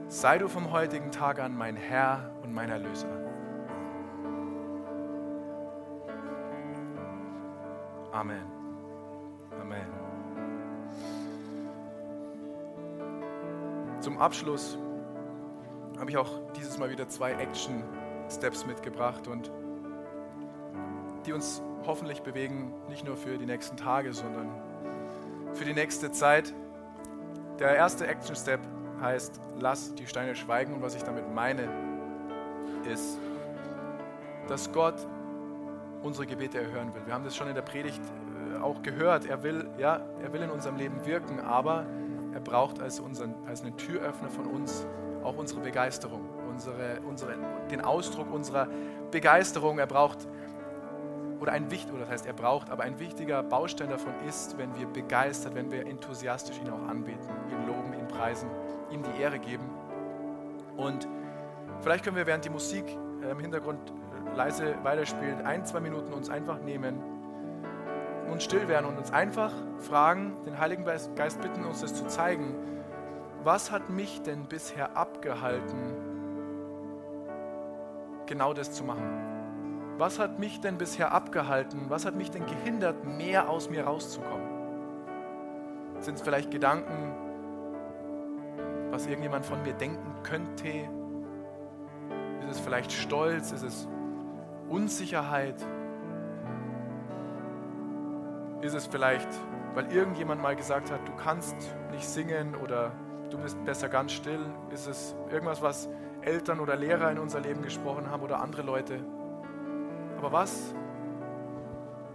[0.09, 3.07] Sei du vom heutigen Tag an mein Herr und mein Erlöser.
[8.13, 8.47] Amen.
[9.61, 9.87] Amen.
[14.01, 14.79] Zum Abschluss
[15.99, 19.53] habe ich auch dieses Mal wieder zwei Action-Steps mitgebracht und
[21.27, 24.68] die uns hoffentlich bewegen, nicht nur für die nächsten Tage, sondern
[25.59, 26.55] für die nächste Zeit.
[27.59, 28.61] Der erste Action Step
[29.01, 30.73] heißt, lass die Steine schweigen.
[30.73, 31.69] Und was ich damit meine,
[32.91, 33.19] ist,
[34.47, 34.95] dass Gott
[36.03, 37.03] unsere Gebete erhören will.
[37.07, 38.01] Wir haben das schon in der Predigt
[38.55, 39.27] äh, auch gehört.
[39.27, 41.87] Er will, ja, er will in unserem Leben wirken, aber
[42.33, 44.87] er braucht als, unseren, als einen Türöffner von uns
[45.25, 47.35] auch unsere Begeisterung, unsere, unsere,
[47.69, 48.69] den Ausdruck unserer
[49.11, 49.81] Begeisterung.
[49.81, 50.29] Er braucht
[51.41, 54.77] oder ein wichtig, oder das heißt, er braucht, aber ein wichtiger Baustein davon ist, wenn
[54.77, 58.49] wir begeistert, wenn wir enthusiastisch ihn auch anbeten, ihn loben, ihn preisen,
[58.91, 59.65] ihm die Ehre geben.
[60.77, 61.09] Und
[61.81, 62.85] vielleicht können wir, während die Musik
[63.23, 66.99] äh, im Hintergrund äh, leise weiterspielt, ein, zwei Minuten uns einfach nehmen
[68.31, 72.55] und still werden und uns einfach fragen, den Heiligen Geist bitten, uns das zu zeigen.
[73.43, 75.95] Was hat mich denn bisher abgehalten,
[78.27, 79.38] genau das zu machen?
[79.99, 81.87] Was hat mich denn bisher abgehalten?
[81.89, 84.49] Was hat mich denn gehindert, mehr aus mir rauszukommen?
[85.99, 87.13] Sind es vielleicht Gedanken,
[88.91, 90.69] was irgendjemand von mir denken könnte?
[92.41, 93.51] Ist es vielleicht Stolz?
[93.51, 93.89] Ist es
[94.69, 95.67] Unsicherheit?
[98.61, 99.29] Ist es vielleicht,
[99.75, 101.57] weil irgendjemand mal gesagt hat, du kannst
[101.91, 102.93] nicht singen oder
[103.31, 104.47] du bist besser ganz still?
[104.71, 105.89] Ist es irgendwas, was
[106.23, 109.01] Eltern oder Lehrer in unser Leben gesprochen haben oder andere Leute?
[110.19, 110.75] Aber was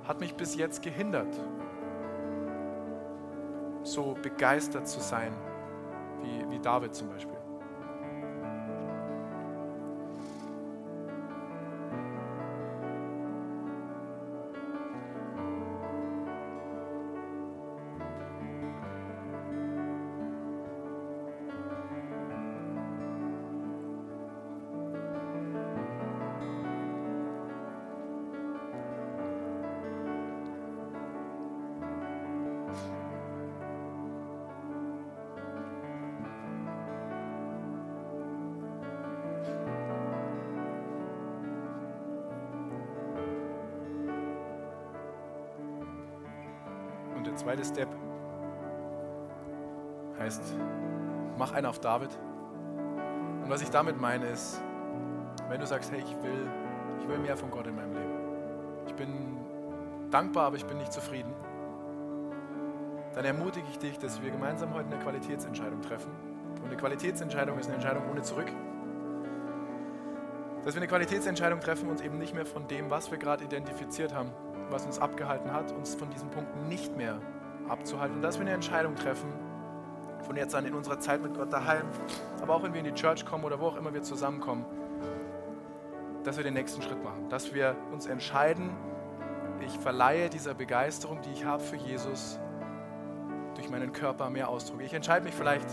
[0.05, 1.33] hat mich bis jetzt gehindert,
[3.83, 5.33] so begeistert zu sein,
[6.21, 7.32] wie, wie David zum Beispiel?
[47.63, 47.89] Zweite Step
[50.19, 50.41] heißt,
[51.37, 52.09] mach einen auf David.
[53.43, 54.61] Und was ich damit meine ist,
[55.49, 56.47] wenn du sagst, hey, ich will,
[56.99, 58.13] ich will mehr von Gott in meinem Leben.
[58.87, 59.37] Ich bin
[60.11, 61.33] dankbar, aber ich bin nicht zufrieden.
[63.15, 66.11] Dann ermutige ich dich, dass wir gemeinsam heute eine Qualitätsentscheidung treffen.
[66.61, 68.51] Und eine Qualitätsentscheidung ist eine Entscheidung ohne Zurück.
[70.63, 74.13] Dass wir eine Qualitätsentscheidung treffen, uns eben nicht mehr von dem, was wir gerade identifiziert
[74.13, 74.31] haben,
[74.69, 77.19] was uns abgehalten hat, uns von diesen Punkten nicht mehr
[77.73, 78.17] abzuhalten.
[78.17, 79.33] Und dass wir eine Entscheidung treffen,
[80.23, 81.85] von jetzt an in unserer Zeit mit Gott daheim,
[82.41, 84.65] aber auch wenn wir in die Church kommen oder wo auch immer wir zusammenkommen,
[86.23, 88.69] dass wir den nächsten Schritt machen, dass wir uns entscheiden,
[89.65, 92.39] ich verleihe dieser Begeisterung, die ich habe für Jesus,
[93.55, 94.81] durch meinen Körper mehr Ausdruck.
[94.81, 95.69] Ich entscheide mich vielleicht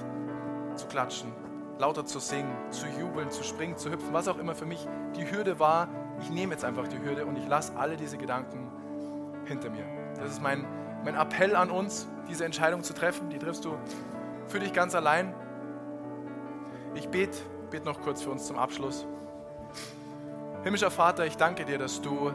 [0.74, 1.32] zu klatschen,
[1.78, 4.86] lauter zu singen, zu jubeln, zu springen, zu hüpfen, was auch immer für mich
[5.16, 5.88] die Hürde war.
[6.20, 8.70] Ich nehme jetzt einfach die Hürde und ich lasse alle diese Gedanken
[9.46, 9.84] hinter mir.
[10.16, 10.66] Das ist mein,
[11.05, 13.30] mein Appell an uns, diese Entscheidung zu treffen.
[13.30, 13.76] Die triffst du
[14.46, 15.34] für dich ganz allein.
[16.94, 17.38] Ich bete
[17.70, 19.07] bet noch kurz für uns zum Abschluss.
[20.64, 22.32] Himmlischer Vater, ich danke dir, dass du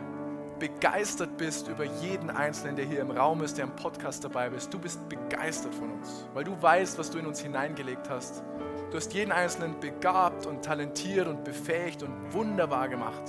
[0.58, 4.74] begeistert bist über jeden Einzelnen, der hier im Raum ist, der im Podcast dabei ist.
[4.74, 8.44] Du bist begeistert von uns, weil du weißt, was du in uns hineingelegt hast.
[8.90, 13.24] Du hast jeden Einzelnen begabt und talentiert und befähigt und wunderbar gemacht.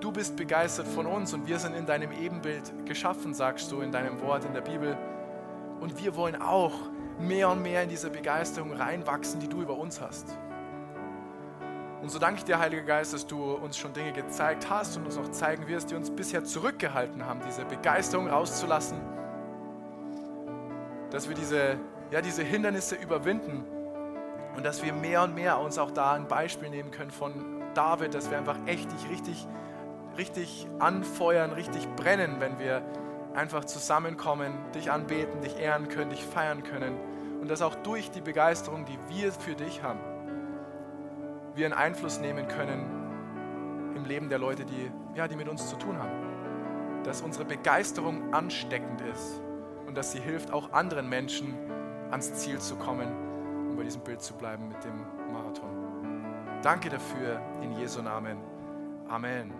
[0.00, 3.92] Du bist begeistert von uns und wir sind in deinem Ebenbild geschaffen, sagst du in
[3.92, 4.96] deinem Wort in der Bibel.
[5.78, 6.72] Und wir wollen auch
[7.18, 10.38] mehr und mehr in diese Begeisterung reinwachsen, die du über uns hast.
[12.00, 15.04] Und so danke ich dir, Heiliger Geist, dass du uns schon Dinge gezeigt hast und
[15.04, 18.98] uns auch zeigen wirst, die uns bisher zurückgehalten haben, diese Begeisterung rauszulassen.
[21.10, 21.76] Dass wir diese,
[22.10, 23.64] ja, diese Hindernisse überwinden
[24.56, 28.14] und dass wir mehr und mehr uns auch da ein Beispiel nehmen können von David,
[28.14, 29.46] dass wir einfach echt dich richtig,
[30.20, 32.82] richtig anfeuern, richtig brennen, wenn wir
[33.34, 36.94] einfach zusammenkommen, dich anbeten, dich ehren können, dich feiern können.
[37.40, 40.00] Und dass auch durch die Begeisterung, die wir für dich haben,
[41.54, 42.84] wir einen Einfluss nehmen können
[43.96, 47.02] im Leben der Leute, die, ja, die mit uns zu tun haben.
[47.02, 49.40] Dass unsere Begeisterung ansteckend ist
[49.86, 51.54] und dass sie hilft, auch anderen Menschen
[52.10, 53.08] ans Ziel zu kommen,
[53.70, 56.60] um bei diesem Bild zu bleiben mit dem Marathon.
[56.60, 58.36] Danke dafür in Jesu Namen.
[59.08, 59.59] Amen.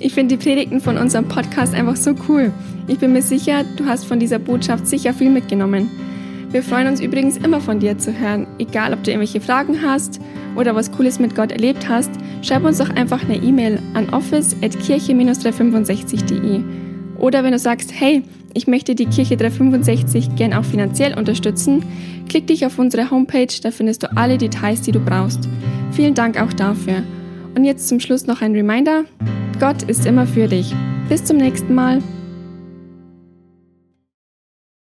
[0.00, 2.52] Ich finde die Predigten von unserem Podcast einfach so cool.
[2.86, 5.90] Ich bin mir sicher, du hast von dieser Botschaft sicher viel mitgenommen.
[6.50, 8.46] Wir freuen uns übrigens immer von dir zu hören.
[8.58, 10.20] Egal, ob du irgendwelche Fragen hast
[10.56, 16.60] oder was Cooles mit Gott erlebt hast, schreib uns doch einfach eine E-Mail an office.kirche-365.de.
[17.18, 18.22] Oder wenn du sagst, hey,
[18.54, 21.82] ich möchte die Kirche 365 gern auch finanziell unterstützen,
[22.28, 25.48] klick dich auf unsere Homepage, da findest du alle Details, die du brauchst.
[25.90, 27.02] Vielen Dank auch dafür.
[27.56, 29.04] Und jetzt zum Schluss noch ein Reminder.
[29.60, 30.74] Gott ist immer für dich.
[31.08, 32.00] Bis zum nächsten Mal.